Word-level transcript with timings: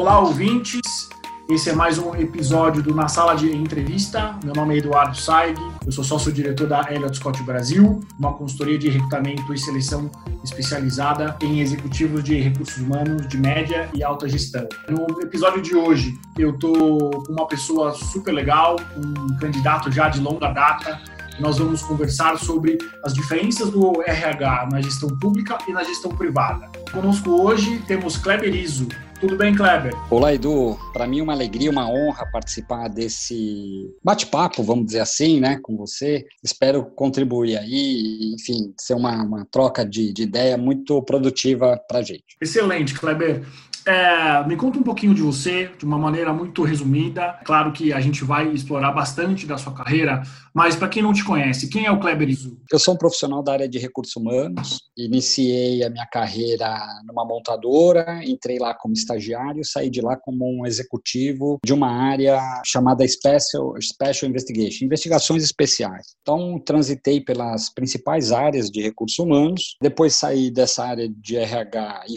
Olá, 0.00 0.18
ouvintes. 0.18 1.10
Esse 1.46 1.68
é 1.68 1.74
mais 1.74 1.98
um 1.98 2.14
episódio 2.14 2.82
do 2.82 2.94
Na 2.94 3.06
Sala 3.06 3.34
de 3.34 3.54
Entrevista. 3.54 4.34
Meu 4.42 4.54
nome 4.54 4.74
é 4.74 4.78
Eduardo 4.78 5.14
Saig, 5.14 5.60
eu 5.84 5.92
sou 5.92 6.02
sócio-diretor 6.02 6.66
da 6.66 6.90
Elliott 6.90 7.18
Scott 7.18 7.42
Brasil, 7.42 8.00
uma 8.18 8.32
consultoria 8.32 8.78
de 8.78 8.88
recrutamento 8.88 9.52
e 9.52 9.58
seleção 9.58 10.10
especializada 10.42 11.36
em 11.42 11.60
executivos 11.60 12.24
de 12.24 12.40
recursos 12.40 12.78
humanos 12.78 13.28
de 13.28 13.36
média 13.36 13.90
e 13.92 14.02
alta 14.02 14.26
gestão. 14.26 14.66
No 14.88 15.20
episódio 15.20 15.60
de 15.60 15.76
hoje, 15.76 16.18
eu 16.38 16.54
estou 16.54 17.10
com 17.10 17.32
uma 17.34 17.46
pessoa 17.46 17.92
super 17.92 18.32
legal, 18.32 18.76
um 18.96 19.36
candidato 19.36 19.92
já 19.92 20.08
de 20.08 20.18
longa 20.18 20.48
data. 20.50 20.98
Nós 21.38 21.58
vamos 21.58 21.82
conversar 21.82 22.38
sobre 22.38 22.78
as 23.04 23.12
diferenças 23.12 23.68
do 23.68 24.00
RH 24.06 24.70
na 24.72 24.80
gestão 24.80 25.10
pública 25.18 25.58
e 25.68 25.74
na 25.74 25.84
gestão 25.84 26.10
privada. 26.10 26.70
Conosco 26.90 27.30
hoje 27.42 27.82
temos 27.86 28.16
Kleber 28.16 28.54
Iso, 28.54 28.88
tudo 29.20 29.36
bem, 29.36 29.54
Kleber? 29.54 29.92
Olá, 30.10 30.32
Edu. 30.32 30.78
Para 30.94 31.06
mim 31.06 31.20
é 31.20 31.22
uma 31.22 31.34
alegria, 31.34 31.70
uma 31.70 31.88
honra 31.88 32.24
participar 32.24 32.88
desse 32.88 33.94
bate-papo, 34.02 34.62
vamos 34.62 34.86
dizer 34.86 35.00
assim, 35.00 35.38
né, 35.38 35.58
com 35.62 35.76
você. 35.76 36.26
Espero 36.42 36.86
contribuir 36.86 37.58
aí, 37.58 38.34
enfim, 38.34 38.72
ser 38.78 38.94
uma, 38.94 39.22
uma 39.22 39.44
troca 39.44 39.84
de, 39.84 40.12
de 40.12 40.22
ideia 40.22 40.56
muito 40.56 41.02
produtiva 41.02 41.78
para 41.86 41.98
a 41.98 42.02
gente. 42.02 42.36
Excelente, 42.40 42.94
Kleber. 42.94 43.44
É, 43.90 44.46
me 44.46 44.56
conta 44.56 44.78
um 44.78 44.84
pouquinho 44.84 45.12
de 45.12 45.20
você, 45.20 45.68
de 45.76 45.84
uma 45.84 45.98
maneira 45.98 46.32
muito 46.32 46.62
resumida. 46.62 47.40
Claro 47.44 47.72
que 47.72 47.92
a 47.92 48.00
gente 48.00 48.22
vai 48.22 48.46
explorar 48.52 48.92
bastante 48.92 49.46
da 49.46 49.58
sua 49.58 49.74
carreira, 49.74 50.22
mas 50.54 50.76
para 50.76 50.88
quem 50.88 51.02
não 51.02 51.12
te 51.12 51.24
conhece, 51.24 51.68
quem 51.68 51.86
é 51.86 51.90
o 51.90 51.98
Kleber 51.98 52.28
Izu? 52.28 52.56
Eu 52.70 52.78
sou 52.78 52.94
um 52.94 52.96
profissional 52.96 53.42
da 53.42 53.52
área 53.52 53.68
de 53.68 53.80
recursos 53.80 54.14
humanos. 54.14 54.78
Iniciei 54.96 55.82
a 55.82 55.90
minha 55.90 56.06
carreira 56.06 56.78
numa 57.04 57.24
montadora, 57.24 58.20
entrei 58.24 58.60
lá 58.60 58.74
como 58.74 58.94
estagiário, 58.94 59.64
saí 59.64 59.90
de 59.90 60.00
lá 60.00 60.16
como 60.16 60.44
um 60.46 60.64
executivo 60.64 61.58
de 61.64 61.72
uma 61.72 61.90
área 61.90 62.40
chamada 62.64 63.04
Special, 63.06 63.74
Special 63.82 64.30
Investigation, 64.30 64.84
investigações 64.84 65.42
especiais. 65.42 66.14
Então, 66.22 66.62
transitei 66.64 67.20
pelas 67.20 67.74
principais 67.74 68.30
áreas 68.30 68.70
de 68.70 68.80
recursos 68.80 69.18
humanos. 69.18 69.76
Depois 69.82 70.14
saí 70.14 70.48
dessa 70.48 70.84
área 70.84 71.08
de 71.08 71.36
RH 71.36 72.04
e 72.08 72.14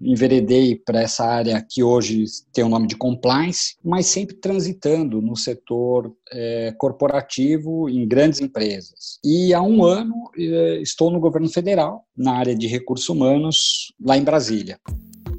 enveredei 0.00 0.76
para 0.76 1.00
essa 1.00 1.24
área 1.24 1.64
que 1.68 1.82
hoje 1.82 2.24
tem 2.52 2.64
o 2.64 2.68
nome 2.68 2.86
de 2.86 2.96
compliance, 2.96 3.76
mas 3.84 4.06
sempre 4.06 4.36
transitando 4.36 5.20
no 5.22 5.36
setor 5.36 6.12
é, 6.32 6.74
corporativo 6.78 7.88
em 7.88 8.06
grandes 8.06 8.40
empresas. 8.40 9.18
E 9.24 9.54
há 9.54 9.62
um 9.62 9.84
ano 9.84 10.14
é, 10.38 10.80
estou 10.80 11.10
no 11.10 11.20
governo 11.20 11.48
federal, 11.48 12.04
na 12.16 12.34
área 12.34 12.54
de 12.54 12.66
recursos 12.66 13.08
humanos, 13.08 13.92
lá 14.00 14.16
em 14.16 14.24
Brasília. 14.24 14.78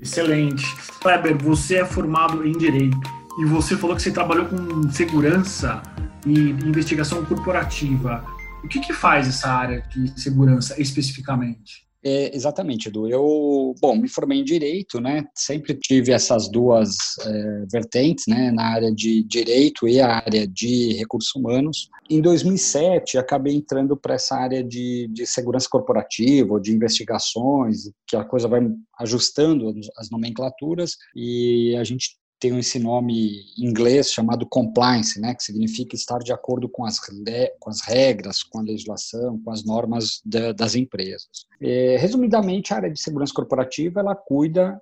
Excelente. 0.02 0.64
Kleber, 1.02 1.38
você 1.42 1.78
é 1.78 1.86
formado 1.86 2.46
em 2.46 2.52
Direito 2.52 2.98
e 3.40 3.46
você 3.46 3.76
falou 3.76 3.96
que 3.96 4.02
você 4.02 4.12
trabalhou 4.12 4.46
com 4.46 4.90
segurança 4.92 5.82
e 6.26 6.50
investigação 6.68 7.24
corporativa. 7.26 8.26
O 8.64 8.68
que, 8.68 8.80
que 8.80 8.94
faz 8.94 9.28
essa 9.28 9.50
área 9.50 9.82
de 9.82 10.20
segurança 10.20 10.80
especificamente? 10.82 11.87
É, 12.04 12.36
exatamente, 12.36 12.90
Edu. 12.90 13.08
Eu, 13.08 13.74
bom, 13.82 13.96
me 13.96 14.08
formei 14.08 14.40
em 14.40 14.44
Direito, 14.44 15.02
né? 15.02 15.26
Sempre 15.36 15.74
tive 15.74 16.12
essas 16.12 16.50
duas 16.50 16.96
é, 17.26 17.66
vertentes, 17.72 18.26
né? 18.28 18.52
Na 18.52 18.68
área 18.68 18.94
de 18.94 19.24
Direito 19.24 19.88
e 19.88 20.00
a 20.00 20.18
área 20.18 20.48
de 20.48 20.94
Recursos 20.94 21.34
Humanos. 21.36 21.90
Em 22.10 22.22
2007, 22.22 23.18
acabei 23.18 23.56
entrando 23.56 23.98
para 23.98 24.16
essa 24.16 24.36
área 24.36 24.64
de, 24.64 25.08
de 25.12 25.26
segurança 25.26 25.68
corporativa, 25.70 26.60
de 26.60 26.72
investigações, 26.72 27.92
que 28.08 28.16
a 28.16 28.24
coisa 28.24 28.48
vai 28.48 28.62
ajustando 29.00 29.74
as 29.98 30.10
nomenclaturas 30.10 30.96
e 31.16 31.76
a 31.78 31.84
gente 31.84 32.16
tem 32.40 32.58
esse 32.58 32.80
nome 32.80 33.46
em 33.58 33.66
inglês 33.66 34.12
chamado 34.12 34.46
compliance, 34.46 35.20
né, 35.20 35.34
que 35.34 35.44
significa 35.44 35.96
estar 35.96 36.20
de 36.20 36.32
acordo 36.32 36.70
com 36.70 36.86
as, 36.86 37.00
com 37.00 37.70
as 37.70 37.82
regras, 37.82 38.44
com 38.44 38.60
a 38.60 38.64
legislação, 38.64 39.40
com 39.40 39.52
as 39.52 39.64
normas 39.64 40.22
de, 40.24 40.54
das 40.54 40.76
empresas. 40.76 41.28
É, 41.62 41.98
resumidamente, 41.98 42.74
a 42.74 42.78
área 42.78 42.92
de 42.92 43.00
segurança 43.00 43.34
corporativa 43.34 44.00
ela 44.00 44.16
cuida 44.16 44.80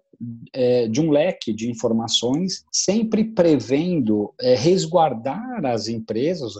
é, 0.53 0.87
de 0.87 1.01
um 1.01 1.09
leque 1.09 1.53
de 1.53 1.69
informações, 1.69 2.65
sempre 2.71 3.23
prevendo 3.23 4.33
é, 4.39 4.55
resguardar 4.55 5.65
as 5.65 5.87
empresas, 5.87 6.53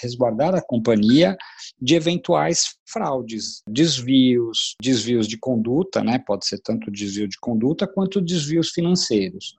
resguardar 0.00 0.54
a 0.54 0.62
companhia 0.62 1.36
de 1.80 1.94
eventuais 1.94 2.76
fraudes, 2.86 3.62
desvios, 3.66 4.76
desvios 4.80 5.26
de 5.26 5.38
conduta, 5.38 6.02
né, 6.02 6.18
pode 6.18 6.46
ser 6.46 6.58
tanto 6.58 6.90
desvio 6.90 7.28
de 7.28 7.38
conduta 7.38 7.86
quanto 7.86 8.20
desvios 8.20 8.70
financeiros. 8.70 9.56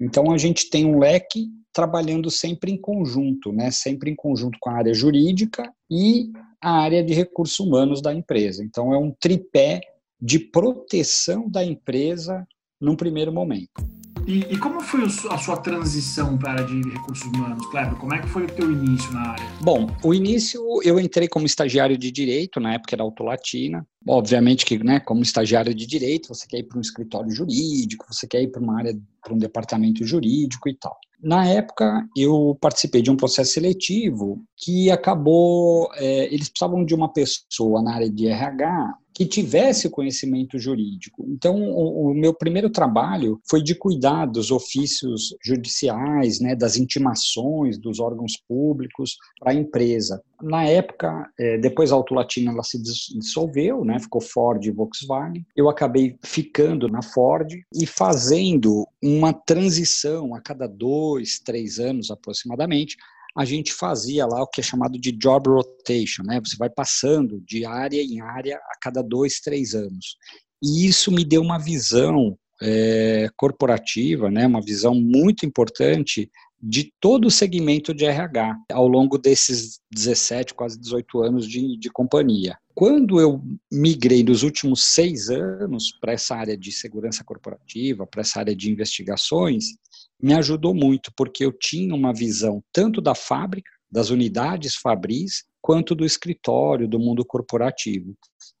Então 0.00 0.30
a 0.30 0.38
gente 0.38 0.68
tem 0.68 0.84
um 0.84 0.98
leque 0.98 1.48
trabalhando 1.72 2.30
sempre 2.30 2.72
em 2.72 2.76
conjunto, 2.76 3.52
né? 3.52 3.70
sempre 3.70 4.10
em 4.10 4.14
conjunto 4.14 4.58
com 4.60 4.70
a 4.70 4.74
área 4.74 4.94
jurídica 4.94 5.70
e 5.90 6.30
a 6.60 6.80
área 6.80 7.04
de 7.04 7.12
recursos 7.12 7.58
humanos 7.60 8.00
da 8.00 8.14
empresa. 8.14 8.64
Então 8.64 8.92
é 8.94 8.98
um 8.98 9.10
tripé 9.10 9.80
de 10.20 10.38
proteção 10.38 11.48
da 11.48 11.64
empresa 11.64 12.46
num 12.80 12.96
primeiro 12.96 13.32
momento. 13.32 13.96
E, 14.26 14.40
e, 14.40 14.58
como 14.58 14.80
foi 14.80 15.04
a 15.04 15.38
sua 15.38 15.56
transição 15.58 16.36
para 16.36 16.50
a 16.50 16.52
área 16.54 16.66
de 16.66 16.82
recursos 16.90 17.24
humanos, 17.26 17.64
Kleber? 17.66 17.94
Como 17.94 18.12
é 18.12 18.20
que 18.20 18.26
foi 18.26 18.42
o 18.42 18.48
teu 18.48 18.72
início 18.72 19.12
na 19.12 19.30
área? 19.30 19.46
Bom, 19.60 19.88
o 20.02 20.12
início 20.12 20.60
eu 20.82 20.98
entrei 20.98 21.28
como 21.28 21.46
estagiário 21.46 21.96
de 21.96 22.10
direito, 22.10 22.58
na 22.58 22.74
época 22.74 22.96
era 22.96 23.04
Autolatina. 23.04 23.86
Obviamente 24.08 24.66
que, 24.66 24.82
né, 24.82 24.98
como 24.98 25.22
estagiário 25.22 25.72
de 25.72 25.86
direito, 25.86 26.26
você 26.26 26.44
quer 26.48 26.58
ir 26.58 26.64
para 26.64 26.78
um 26.78 26.80
escritório 26.80 27.30
jurídico, 27.30 28.06
você 28.12 28.26
quer 28.26 28.42
ir 28.42 28.48
para 28.48 28.60
uma 28.60 28.76
área, 28.76 28.98
para 29.26 29.34
um 29.34 29.38
departamento 29.38 30.06
jurídico 30.06 30.68
e 30.68 30.74
tal. 30.74 30.96
Na 31.20 31.44
época, 31.44 32.06
eu 32.16 32.56
participei 32.60 33.02
de 33.02 33.10
um 33.10 33.16
processo 33.16 33.54
seletivo 33.54 34.40
que 34.56 34.88
acabou. 34.88 35.90
É, 35.94 36.26
eles 36.32 36.48
precisavam 36.48 36.84
de 36.84 36.94
uma 36.94 37.12
pessoa 37.12 37.82
na 37.82 37.94
área 37.94 38.08
de 38.08 38.28
RH 38.28 38.94
que 39.16 39.24
tivesse 39.24 39.88
conhecimento 39.88 40.58
jurídico. 40.58 41.24
Então, 41.26 41.58
o, 41.70 42.10
o, 42.10 42.14
meu 42.14 42.34
primeiro 42.34 42.68
trabalho 42.68 43.40
foi 43.48 43.62
de 43.62 43.74
cuidar 43.74 44.26
dos 44.26 44.50
ofícios 44.50 45.34
judiciais, 45.42 46.38
né, 46.38 46.54
das 46.54 46.76
intimações 46.76 47.78
dos 47.78 47.98
órgãos 47.98 48.36
públicos 48.46 49.16
para 49.40 49.52
a 49.52 49.54
empresa. 49.54 50.22
Na 50.42 50.64
época, 50.64 51.30
é, 51.38 51.56
depois 51.56 51.90
a 51.90 51.94
Autolatina 51.94 52.52
ela 52.52 52.62
se 52.62 52.78
dissolveu, 52.78 53.86
né, 53.86 53.98
ficou 53.98 54.20
Ford 54.20 54.62
e 54.62 54.70
Volkswagen. 54.70 55.46
Eu 55.56 55.70
acabei 55.70 56.18
ficando 56.22 56.86
na 56.86 57.00
Ford 57.00 57.50
e 57.74 57.86
fazendo 57.86 58.86
uma 59.02 59.32
transição 59.32 60.34
a 60.34 60.42
cada 60.42 60.66
dois, 60.66 61.38
três 61.38 61.78
anos 61.78 62.10
aproximadamente 62.10 62.98
a 63.36 63.44
gente 63.44 63.72
fazia 63.72 64.26
lá 64.26 64.42
o 64.42 64.46
que 64.46 64.60
é 64.60 64.64
chamado 64.64 64.98
de 64.98 65.12
job 65.12 65.50
rotation, 65.50 66.22
né? 66.22 66.40
Você 66.42 66.56
vai 66.56 66.70
passando 66.70 67.40
de 67.46 67.66
área 67.66 68.00
em 68.02 68.20
área 68.20 68.56
a 68.56 68.78
cada 68.80 69.02
dois, 69.02 69.40
três 69.40 69.74
anos. 69.74 70.16
E 70.62 70.86
isso 70.86 71.12
me 71.12 71.24
deu 71.24 71.42
uma 71.42 71.58
visão 71.58 72.38
é, 72.62 73.28
corporativa, 73.36 74.30
né? 74.30 74.46
Uma 74.46 74.62
visão 74.62 74.94
muito 74.94 75.44
importante 75.44 76.30
de 76.62 76.90
todo 76.98 77.26
o 77.26 77.30
segmento 77.30 77.92
de 77.92 78.06
RH 78.06 78.56
ao 78.72 78.88
longo 78.88 79.18
desses 79.18 79.78
17, 79.92 80.54
quase 80.54 80.80
18 80.80 81.22
anos 81.22 81.46
de, 81.46 81.76
de 81.76 81.90
companhia. 81.90 82.56
Quando 82.74 83.20
eu 83.20 83.42
migrei 83.70 84.24
nos 84.24 84.42
últimos 84.42 84.82
seis 84.82 85.28
anos 85.28 85.92
para 86.00 86.12
essa 86.12 86.34
área 86.34 86.56
de 86.56 86.72
segurança 86.72 87.22
corporativa, 87.22 88.06
para 88.06 88.22
essa 88.22 88.40
área 88.40 88.56
de 88.56 88.70
investigações, 88.70 89.74
me 90.20 90.34
ajudou 90.34 90.74
muito, 90.74 91.12
porque 91.16 91.44
eu 91.44 91.52
tinha 91.52 91.94
uma 91.94 92.12
visão 92.12 92.62
tanto 92.72 93.00
da 93.00 93.14
fábrica, 93.14 93.70
das 93.90 94.10
unidades 94.10 94.76
fabris, 94.76 95.44
quanto 95.60 95.94
do 95.94 96.04
escritório, 96.04 96.88
do 96.88 96.98
mundo 96.98 97.24
corporativo. 97.24 98.14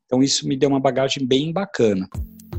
Então, 0.06 0.22
isso 0.22 0.46
me 0.46 0.56
deu 0.56 0.68
uma 0.68 0.80
bagagem 0.80 1.26
bem 1.26 1.52
bacana. 1.52 2.08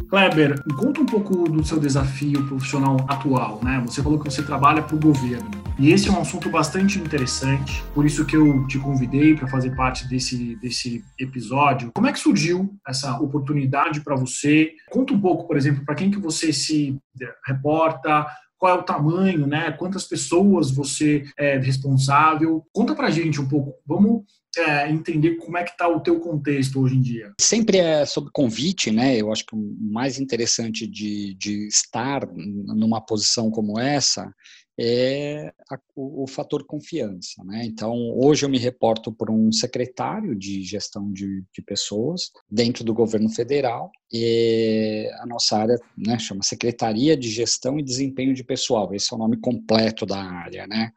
Kleber, 0.09 0.63
conta 0.75 1.01
um 1.01 1.05
pouco 1.05 1.49
do 1.49 1.65
seu 1.65 1.79
desafio 1.79 2.45
profissional 2.47 2.95
atual, 3.09 3.59
né? 3.61 3.81
Você 3.85 4.01
falou 4.01 4.17
que 4.17 4.31
você 4.31 4.41
trabalha 4.41 4.81
para 4.81 4.95
o 4.95 4.99
governo. 4.99 5.51
E 5.77 5.91
esse 5.91 6.07
é 6.07 6.11
um 6.11 6.21
assunto 6.21 6.49
bastante 6.49 6.97
interessante, 6.97 7.83
por 7.93 8.05
isso 8.05 8.25
que 8.25 8.35
eu 8.35 8.65
te 8.67 8.79
convidei 8.79 9.35
para 9.35 9.47
fazer 9.47 9.75
parte 9.75 10.07
desse, 10.07 10.55
desse 10.55 11.03
episódio. 11.19 11.91
Como 11.93 12.07
é 12.07 12.13
que 12.13 12.19
surgiu 12.19 12.73
essa 12.87 13.19
oportunidade 13.19 14.01
para 14.01 14.15
você? 14.15 14.71
Conta 14.89 15.13
um 15.13 15.19
pouco, 15.19 15.45
por 15.45 15.57
exemplo, 15.57 15.83
para 15.85 15.95
quem 15.95 16.09
que 16.09 16.19
você 16.19 16.51
se 16.53 16.97
reporta, 17.45 18.25
qual 18.57 18.75
é 18.75 18.79
o 18.79 18.83
tamanho, 18.83 19.45
né? 19.45 19.71
Quantas 19.71 20.05
pessoas 20.05 20.71
você 20.71 21.23
é 21.37 21.57
responsável? 21.57 22.65
Conta 22.73 22.95
pra 22.95 23.11
gente 23.11 23.39
um 23.39 23.47
pouco. 23.47 23.75
Vamos 23.85 24.23
é, 24.57 24.89
entender 24.89 25.35
como 25.35 25.57
é 25.57 25.63
que 25.63 25.71
está 25.71 25.87
o 25.87 25.99
teu 25.99 26.19
contexto 26.19 26.81
hoje 26.81 26.95
em 26.95 27.01
dia. 27.01 27.33
Sempre 27.39 27.77
é 27.77 28.05
sobre 28.05 28.31
convite, 28.33 28.91
né? 28.91 29.15
Eu 29.15 29.31
acho 29.31 29.45
que 29.45 29.55
o 29.55 29.77
mais 29.79 30.19
interessante 30.19 30.87
de, 30.87 31.35
de 31.35 31.67
estar 31.67 32.27
numa 32.35 33.01
posição 33.01 33.51
como 33.51 33.79
essa 33.79 34.33
é 34.79 35.51
a, 35.71 35.79
o, 35.95 36.23
o, 36.23 36.27
fator 36.27 36.63
confiança. 36.63 37.43
Né? 37.43 37.65
Então, 37.65 37.95
hoje 38.15 38.45
eu 38.45 38.49
me 38.49 38.59
reporto 38.59 39.11
por 39.11 39.31
um 39.31 39.51
secretário 39.51 40.35
de 40.35 40.61
gestão 40.63 41.11
de, 41.11 41.43
de 41.53 41.61
pessoas 41.61 42.31
dentro 42.49 42.83
do 42.83 42.93
governo 42.93 43.29
federal, 43.29 43.91
e 44.11 45.09
a 45.19 45.25
nossa 45.25 45.57
área 45.57 45.77
né, 45.97 46.17
chama 46.17 46.43
Secretaria 46.43 47.17
de 47.17 47.29
Gestão 47.29 47.79
e 47.79 47.83
Desempenho 47.83 48.33
de 48.33 48.43
Pessoal, 48.43 48.93
esse 48.93 49.11
é 49.11 49.15
o 49.15 49.19
nome 49.19 49.37
completo 49.37 50.05
da 50.05 50.21
área. 50.21 50.65
Né? 50.67 50.91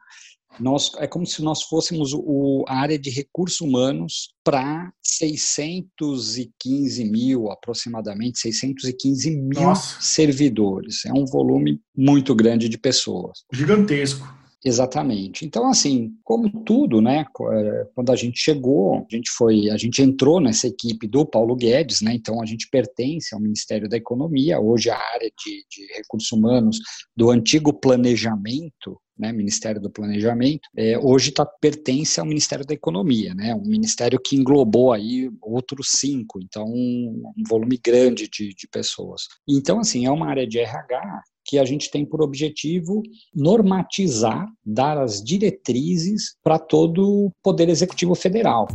Nós 0.59 0.91
é 0.97 1.07
como 1.07 1.25
se 1.25 1.41
nós 1.41 1.63
fôssemos 1.63 2.13
o, 2.13 2.65
a 2.67 2.79
área 2.79 2.99
de 2.99 3.09
recursos 3.09 3.61
humanos 3.61 4.33
para 4.43 4.91
615 5.01 7.05
mil, 7.05 7.49
aproximadamente 7.51 8.39
615 8.39 9.31
mil 9.31 9.61
Nossa. 9.61 10.01
servidores. 10.01 11.05
É 11.05 11.13
um 11.13 11.25
volume 11.25 11.79
muito 11.95 12.35
grande 12.35 12.67
de 12.67 12.77
pessoas. 12.77 13.43
Gigantesco. 13.53 14.41
Exatamente. 14.63 15.43
Então, 15.43 15.67
assim, 15.67 16.11
como 16.23 16.63
tudo, 16.63 17.01
né? 17.01 17.25
É, 17.51 17.87
quando 17.95 18.11
a 18.11 18.15
gente 18.15 18.39
chegou, 18.39 19.07
a 19.11 19.15
gente 19.15 19.31
foi, 19.31 19.71
a 19.71 19.77
gente 19.77 20.03
entrou 20.03 20.39
nessa 20.39 20.67
equipe 20.67 21.07
do 21.07 21.25
Paulo 21.25 21.55
Guedes, 21.55 22.01
né? 22.01 22.13
Então 22.13 22.39
a 22.39 22.45
gente 22.45 22.69
pertence 22.69 23.33
ao 23.33 23.41
Ministério 23.41 23.89
da 23.89 23.97
Economia. 23.97 24.59
Hoje 24.59 24.91
a 24.91 24.97
área 24.97 25.31
de, 25.43 25.65
de 25.67 25.93
recursos 25.97 26.31
humanos 26.31 26.77
do 27.17 27.31
antigo 27.31 27.73
planejamento 27.73 29.00
né, 29.17 29.31
Ministério 29.31 29.81
do 29.81 29.89
Planejamento, 29.89 30.61
é, 30.75 30.97
hoje 30.97 31.31
tá, 31.31 31.45
pertence 31.45 32.19
ao 32.19 32.25
Ministério 32.25 32.65
da 32.65 32.73
Economia, 32.73 33.33
né, 33.33 33.53
um 33.53 33.67
ministério 33.67 34.19
que 34.19 34.35
englobou 34.35 34.91
aí 34.91 35.29
outros 35.41 35.89
cinco, 35.91 36.39
então 36.41 36.65
um, 36.65 37.23
um 37.37 37.43
volume 37.47 37.79
grande 37.83 38.29
de, 38.29 38.49
de 38.49 38.67
pessoas. 38.67 39.23
Então, 39.47 39.79
assim, 39.79 40.05
é 40.05 40.11
uma 40.11 40.27
área 40.27 40.47
de 40.47 40.59
RH 40.59 41.21
que 41.45 41.57
a 41.57 41.65
gente 41.65 41.89
tem 41.89 42.05
por 42.05 42.21
objetivo 42.21 43.01
normatizar, 43.33 44.47
dar 44.65 44.97
as 44.97 45.21
diretrizes 45.21 46.35
para 46.43 46.57
todo 46.57 47.03
o 47.03 47.31
Poder 47.43 47.67
Executivo 47.67 48.15
Federal. 48.15 48.67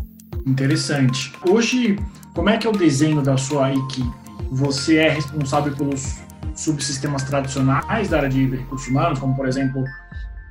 Interessante. 0.47 1.33
Hoje, 1.49 1.97
como 2.35 2.51
é 2.51 2.59
que 2.59 2.67
é 2.67 2.71
o 2.71 2.73
desenho 2.73 3.23
da 3.23 3.37
sua 3.37 3.73
equipe? 3.73 4.27
Você 4.51 4.97
é 4.97 5.09
responsável 5.09 5.75
pelos 5.75 6.21
subsistemas 6.55 7.23
tradicionais 7.25 8.09
da 8.09 8.19
área 8.19 8.29
de 8.29 8.47
recursos 8.47 8.89
humanos, 8.89 9.19
como, 9.19 9.35
por 9.35 9.47
exemplo, 9.47 9.83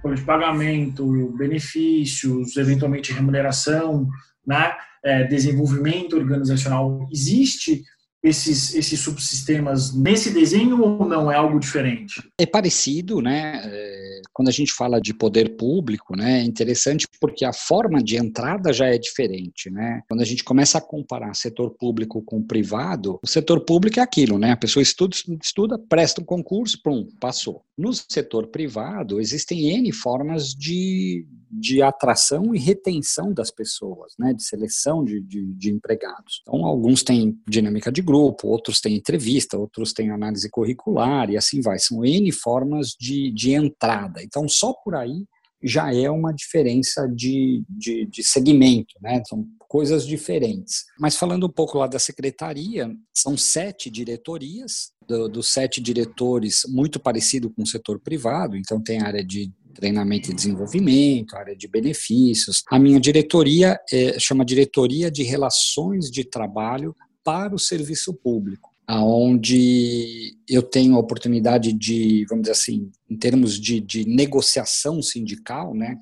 folha 0.05 0.15
de 0.15 0.21
pagamento, 0.21 1.33
benefícios, 1.35 2.55
eventualmente 2.57 3.11
remuneração, 3.11 4.07
né? 4.45 4.71
É, 5.03 5.23
desenvolvimento 5.23 6.15
organizacional. 6.15 7.07
Existe 7.11 7.83
esses, 8.25 8.73
esses 8.73 8.99
subsistemas 8.99 9.93
nesse 9.93 10.31
desenho 10.31 10.81
ou 10.81 11.07
não 11.07 11.31
é 11.31 11.35
algo 11.35 11.59
diferente? 11.59 12.21
É 12.39 12.45
parecido, 12.45 13.21
né? 13.21 13.61
É, 13.63 14.21
quando 14.33 14.47
a 14.47 14.51
gente 14.51 14.73
fala 14.73 14.99
de 14.99 15.13
poder 15.13 15.55
público, 15.55 16.15
né, 16.15 16.41
é 16.41 16.43
interessante 16.43 17.07
porque 17.21 17.45
a 17.45 17.53
forma 17.53 18.03
de 18.03 18.17
entrada 18.17 18.73
já 18.73 18.87
é 18.87 18.97
diferente, 18.97 19.69
né? 19.69 20.01
Quando 20.09 20.21
a 20.21 20.25
gente 20.25 20.43
começa 20.43 20.77
a 20.77 20.81
comparar 20.81 21.35
setor 21.35 21.71
público 21.71 22.21
com 22.21 22.43
privado, 22.43 23.19
o 23.23 23.27
setor 23.27 23.61
público 23.61 23.99
é 23.99 24.03
aquilo, 24.03 24.39
né? 24.39 24.51
A 24.51 24.57
pessoa 24.57 24.81
estuda, 24.81 25.15
estuda, 25.41 25.77
presta 25.77 26.21
um 26.21 26.25
concurso, 26.25 26.81
pum, 26.83 27.07
passou. 27.19 27.63
No 27.77 27.93
setor 27.93 28.47
privado, 28.47 29.19
existem 29.19 29.69
N 29.77 29.91
formas 29.91 30.49
de, 30.49 31.25
de 31.51 31.81
atração 31.81 32.55
e 32.55 32.59
retenção 32.59 33.33
das 33.33 33.51
pessoas, 33.51 34.13
né? 34.17 34.33
De 34.33 34.43
seleção 34.43 35.03
de, 35.03 35.21
de, 35.21 35.53
de 35.53 35.71
empregados. 35.71 36.41
Então, 36.41 36.65
alguns 36.65 37.03
têm 37.03 37.39
dinâmica 37.47 37.91
de 37.91 38.01
grupo, 38.01 38.14
outros 38.17 38.79
têm 38.79 38.95
entrevista, 38.95 39.57
outros 39.57 39.93
têm 39.93 40.09
análise 40.09 40.49
curricular 40.49 41.29
e 41.29 41.37
assim 41.37 41.61
vai. 41.61 41.79
São 41.79 42.03
N 42.03 42.31
formas 42.31 42.89
de, 42.99 43.31
de 43.31 43.53
entrada. 43.53 44.21
Então, 44.23 44.47
só 44.47 44.73
por 44.73 44.95
aí 44.95 45.25
já 45.63 45.93
é 45.93 46.09
uma 46.09 46.31
diferença 46.31 47.07
de, 47.07 47.63
de, 47.67 48.05
de, 48.05 48.23
segmento, 48.23 48.93
né? 49.01 49.23
São 49.27 49.47
coisas 49.67 50.05
diferentes. 50.05 50.83
Mas 50.99 51.15
falando 51.15 51.47
um 51.47 51.51
pouco 51.51 51.79
lá 51.79 51.87
da 51.87 51.97
secretaria, 51.97 52.87
são 53.11 53.35
sete 53.35 53.89
diretorias, 53.89 54.91
do, 55.07 55.27
dos 55.27 55.47
sete 55.47 55.81
diretores, 55.81 56.63
muito 56.67 56.99
parecido 56.99 57.49
com 57.49 57.63
o 57.63 57.67
setor 57.67 57.99
privado, 57.99 58.55
então 58.55 58.81
tem 58.81 59.01
área 59.01 59.23
de 59.23 59.51
treinamento 59.73 60.31
e 60.31 60.33
desenvolvimento, 60.33 61.35
área 61.35 61.55
de 61.55 61.67
benefícios. 61.67 62.63
A 62.69 62.79
minha 62.79 62.99
diretoria 62.99 63.77
é, 63.91 64.17
chama 64.19 64.45
Diretoria 64.45 65.11
de 65.11 65.23
Relações 65.23 66.09
de 66.09 66.23
Trabalho 66.23 66.95
para 67.25 67.53
o 67.53 67.59
Serviço 67.59 68.13
Público 68.13 68.75
aonde 68.87 70.37
eu 70.47 70.61
tenho 70.61 70.95
a 70.95 70.99
oportunidade 70.99 71.73
de, 71.73 72.25
vamos 72.29 72.43
dizer 72.43 72.51
assim, 72.51 72.91
em 73.09 73.17
termos 73.17 73.59
de, 73.59 73.79
de 73.79 74.05
negociação 74.07 75.01
sindical, 75.01 75.73
né, 75.73 75.99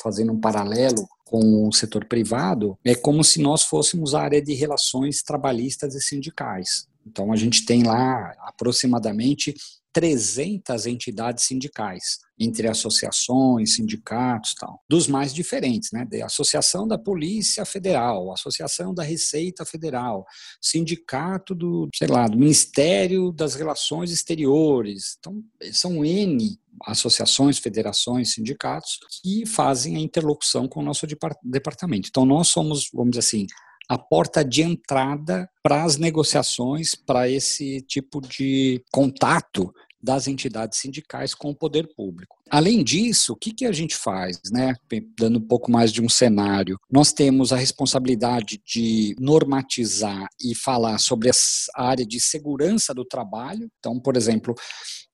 fazendo 0.00 0.32
um 0.32 0.40
paralelo 0.40 1.08
com 1.24 1.68
o 1.68 1.72
setor 1.72 2.04
privado, 2.04 2.76
é 2.84 2.94
como 2.94 3.22
se 3.22 3.40
nós 3.40 3.62
fôssemos 3.62 4.14
a 4.14 4.22
área 4.22 4.42
de 4.42 4.52
relações 4.54 5.22
trabalhistas 5.22 5.94
e 5.94 6.00
sindicais. 6.00 6.88
Então, 7.06 7.32
a 7.32 7.36
gente 7.36 7.64
tem 7.64 7.82
lá 7.82 8.34
aproximadamente 8.46 9.54
300 9.92 10.86
entidades 10.86 11.44
sindicais, 11.44 12.18
entre 12.38 12.68
associações, 12.68 13.74
sindicatos 13.74 14.54
tal, 14.54 14.80
dos 14.88 15.06
mais 15.06 15.34
diferentes, 15.34 15.90
né? 15.92 16.04
De 16.04 16.22
Associação 16.22 16.86
da 16.86 16.96
Polícia 16.96 17.64
Federal, 17.64 18.32
Associação 18.32 18.94
da 18.94 19.02
Receita 19.02 19.64
Federal, 19.64 20.24
Sindicato 20.60 21.54
do, 21.54 21.88
sei 21.94 22.08
lá, 22.08 22.26
do 22.26 22.38
Ministério 22.38 23.32
das 23.32 23.54
Relações 23.54 24.10
Exteriores. 24.10 25.16
Então, 25.18 25.42
são 25.72 26.04
N 26.04 26.58
associações, 26.84 27.58
federações, 27.58 28.32
sindicatos 28.32 28.98
que 29.22 29.44
fazem 29.44 29.96
a 29.96 30.00
interlocução 30.00 30.66
com 30.66 30.80
o 30.80 30.84
nosso 30.84 31.06
departamento. 31.42 32.08
Então, 32.08 32.24
nós 32.24 32.48
somos, 32.48 32.88
vamos 32.92 33.10
dizer 33.10 33.20
assim, 33.20 33.46
a 33.90 33.98
porta 33.98 34.44
de 34.44 34.62
entrada 34.62 35.50
para 35.64 35.82
as 35.82 35.96
negociações, 35.96 36.94
para 36.94 37.28
esse 37.28 37.80
tipo 37.80 38.20
de 38.20 38.80
contato 38.92 39.74
das 40.00 40.28
entidades 40.28 40.78
sindicais 40.78 41.34
com 41.34 41.50
o 41.50 41.54
poder 41.56 41.88
público. 41.96 42.36
Além 42.48 42.84
disso, 42.84 43.32
o 43.32 43.36
que, 43.36 43.52
que 43.52 43.66
a 43.66 43.72
gente 43.72 43.96
faz, 43.96 44.40
né? 44.52 44.76
Dando 45.18 45.40
um 45.40 45.46
pouco 45.46 45.72
mais 45.72 45.92
de 45.92 46.00
um 46.00 46.08
cenário, 46.08 46.78
nós 46.88 47.12
temos 47.12 47.52
a 47.52 47.56
responsabilidade 47.56 48.62
de 48.64 49.16
normatizar 49.18 50.28
e 50.40 50.54
falar 50.54 50.96
sobre 50.98 51.28
a 51.28 51.84
área 51.84 52.06
de 52.06 52.20
segurança 52.20 52.94
do 52.94 53.04
trabalho. 53.04 53.68
Então, 53.80 53.98
por 53.98 54.16
exemplo, 54.16 54.54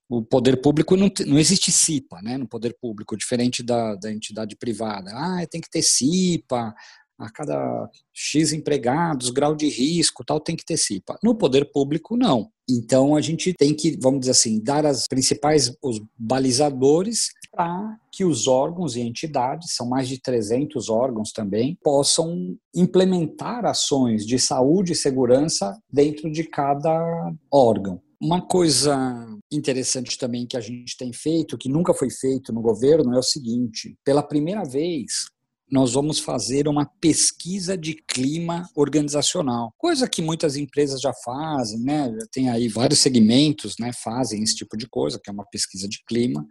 o 0.06 0.23
poder 0.23 0.61
público 0.61 0.96
não, 0.96 1.11
não 1.26 1.38
existe 1.38 1.73
CIPA, 1.73 2.20
né? 2.23 2.37
No 2.37 2.46
poder 2.46 2.76
público, 2.78 3.17
diferente 3.17 3.62
da, 3.62 3.94
da 3.94 4.12
entidade 4.12 4.55
privada. 4.55 5.11
Ah, 5.14 5.46
tem 5.50 5.62
que 5.62 5.70
ter 5.70 5.82
CIPA, 5.82 6.75
a 7.18 7.30
cada 7.30 7.90
X 8.12 8.52
empregados, 8.52 9.30
grau 9.30 9.54
de 9.54 9.68
risco, 9.68 10.24
tal, 10.24 10.40
tem 10.40 10.56
que 10.56 10.64
ter 10.64 10.76
CIPA. 10.76 11.18
No 11.22 11.34
poder 11.34 11.70
público, 11.72 12.16
não. 12.16 12.50
Então, 12.68 13.14
a 13.14 13.20
gente 13.20 13.54
tem 13.54 13.72
que, 13.72 13.96
vamos 14.00 14.20
dizer 14.20 14.32
assim, 14.32 14.60
dar 14.60 14.84
as 14.84 15.06
principais, 15.06 15.73
os 15.82 16.00
balizadores 16.18 17.28
para 17.52 17.96
que 18.12 18.25
os 18.25 18.46
órgãos 18.46 18.96
e 18.96 19.00
entidades, 19.00 19.73
são 19.73 19.88
mais 19.88 20.08
de 20.08 20.20
300 20.20 20.90
órgãos 20.90 21.32
também, 21.32 21.78
possam 21.82 22.56
implementar 22.75 23.64
ações 23.64 24.26
de 24.26 24.38
saúde 24.38 24.92
e 24.92 24.96
segurança 24.96 25.78
dentro 25.90 26.30
de 26.30 26.44
cada 26.44 27.32
órgão. 27.50 28.00
Uma 28.20 28.40
coisa 28.40 29.26
interessante 29.52 30.18
também 30.18 30.46
que 30.46 30.56
a 30.56 30.61
gente 30.61 30.96
tem 30.96 31.12
feito, 31.12 31.58
que 31.58 31.68
nunca 31.68 31.94
foi 31.94 32.11
feito 32.11 32.52
no 32.52 32.61
governo, 32.61 33.14
é 33.14 33.18
o 33.18 33.23
seguinte: 33.23 33.94
pela 34.04 34.23
primeira 34.23 34.64
vez, 34.64 35.26
nós 35.70 35.92
vamos 35.92 36.20
fazer 36.20 36.68
uma 36.68 36.87
pesquisa 37.00 37.76
de 37.76 37.94
clima 37.94 38.68
organizacional, 38.75 39.73
coisa 39.76 40.08
que 40.08 40.23
muitas 40.23 40.56
empresas 40.56 41.00
já 41.00 41.12
fazem, 41.25 41.80
né? 41.80 42.12
Tem 42.30 42.49
aí 42.49 42.68
vários 42.68 43.00
segmentos, 43.00 43.75
né? 43.78 43.90
Fazem 43.92 44.42
esse 44.42 44.54
tipo 44.54 44.76
de 44.76 44.88
coisa, 44.88 45.20
que 45.23 45.28
é 45.28 45.32
uma 45.32 45.46
pesquisa 45.46 45.88
de 45.88 46.02
clima. 46.06 46.46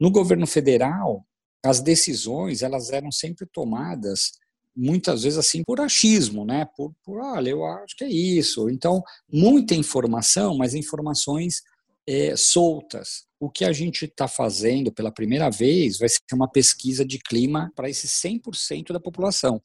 No 0.00 0.10
governo 0.10 0.46
federal, 0.46 1.24
as 1.64 1.80
decisões 1.80 2.62
elas 2.62 2.90
eram 2.90 3.12
sempre 3.12 3.46
tomadas 3.52 4.32
muitas 4.76 5.22
vezes 5.22 5.38
assim 5.38 5.62
por 5.64 5.80
achismo, 5.80 6.44
né? 6.44 6.66
Por, 6.76 6.92
por 7.04 7.20
olha, 7.20 7.50
eu 7.50 7.64
acho 7.64 7.96
que 7.96 8.04
é 8.04 8.10
isso. 8.10 8.68
Então, 8.68 9.02
muita 9.32 9.74
informação, 9.74 10.56
mas 10.56 10.74
informações 10.74 11.62
é, 12.06 12.36
soltas. 12.36 13.25
O 13.38 13.50
que 13.50 13.64
a 13.64 13.72
gente 13.72 14.06
está 14.06 14.26
fazendo 14.26 14.92
pela 14.92 15.12
primeira 15.12 15.50
vez 15.50 15.98
vai 15.98 16.08
ser 16.08 16.20
uma 16.32 16.50
pesquisa 16.50 17.04
de 17.04 17.18
clima 17.18 17.70
para 17.76 17.90
esse 17.90 18.08
100% 18.08 18.92
da 18.92 19.00
população. 19.00 19.60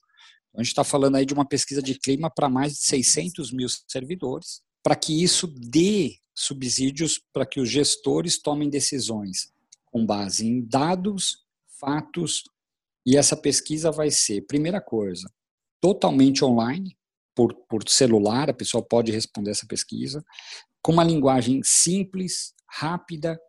A 0.53 0.61
gente 0.61 0.71
está 0.71 0.83
falando 0.83 1.15
aí 1.15 1.25
de 1.25 1.33
uma 1.33 1.45
pesquisa 1.45 1.81
de 1.81 1.97
clima 1.97 2.29
para 2.29 2.49
mais 2.49 2.73
de 2.73 2.79
600 2.79 3.53
mil 3.53 3.67
servidores, 3.87 4.61
para 4.83 4.95
que 4.95 5.23
isso 5.23 5.47
dê 5.47 6.17
subsídios 6.35 7.21
para 7.31 7.45
que 7.45 7.59
os 7.59 7.69
gestores 7.69 8.41
tomem 8.41 8.69
decisões 8.69 9.51
com 9.85 10.05
base 10.05 10.45
em 10.45 10.61
dados, 10.61 11.45
fatos, 11.79 12.43
e 13.05 13.17
essa 13.17 13.35
pesquisa 13.35 13.91
vai 13.91 14.11
ser, 14.11 14.45
primeira 14.45 14.79
coisa, 14.79 15.29
totalmente 15.79 16.43
online, 16.45 16.95
por, 17.35 17.53
por 17.67 17.87
celular, 17.87 18.49
a 18.49 18.53
pessoa 18.53 18.83
pode 18.83 19.11
responder 19.11 19.51
essa 19.51 19.65
pesquisa 19.65 20.23
com 20.81 20.91
uma 20.91 21.03
linguagem 21.03 21.61
simples, 21.63 22.53
rápida 22.67 23.39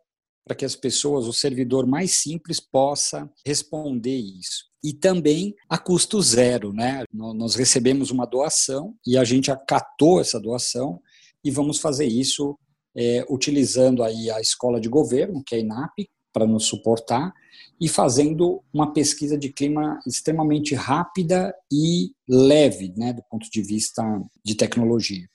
para 0.45 0.55
que 0.55 0.65
as 0.65 0.75
pessoas, 0.75 1.25
o 1.25 1.33
servidor 1.33 1.85
mais 1.87 2.11
simples, 2.15 2.59
possa 2.59 3.29
responder 3.45 4.17
isso. 4.17 4.65
E 4.83 4.93
também 4.93 5.55
a 5.69 5.77
custo 5.77 6.21
zero, 6.21 6.73
né? 6.73 7.05
Nós 7.13 7.55
recebemos 7.55 8.11
uma 8.11 8.25
doação 8.25 8.95
e 9.07 9.17
a 9.17 9.23
gente 9.23 9.49
acatou 9.49 10.19
essa 10.19 10.39
doação 10.39 11.01
e 11.43 11.49
vamos 11.49 11.79
fazer 11.79 12.05
isso 12.05 12.57
é, 12.95 13.25
utilizando 13.29 14.03
aí 14.03 14.29
a 14.29 14.41
escola 14.41 14.79
de 14.79 14.89
governo, 14.89 15.43
que 15.43 15.55
é 15.55 15.57
a 15.59 15.61
INAP, 15.61 16.09
para 16.31 16.47
nos 16.47 16.65
suportar, 16.65 17.31
e 17.79 17.87
fazendo 17.87 18.63
uma 18.73 18.91
pesquisa 18.91 19.37
de 19.37 19.49
clima 19.49 19.99
extremamente 20.07 20.73
rápida 20.73 21.53
e 21.71 22.11
leve, 22.27 22.93
né, 22.97 23.13
do 23.13 23.21
ponto 23.29 23.49
de 23.49 23.61
vista 23.61 24.03
de 24.43 24.55
tecnologia. 24.55 25.27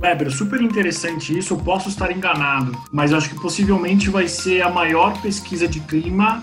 Weber, 0.00 0.30
super 0.30 0.62
interessante 0.62 1.36
isso. 1.36 1.52
Eu 1.52 1.58
posso 1.58 1.90
estar 1.90 2.10
enganado, 2.10 2.72
mas 2.90 3.12
acho 3.12 3.28
que 3.28 3.40
possivelmente 3.40 4.08
vai 4.08 4.26
ser 4.26 4.62
a 4.62 4.70
maior 4.70 5.20
pesquisa 5.20 5.68
de 5.68 5.78
clima 5.80 6.40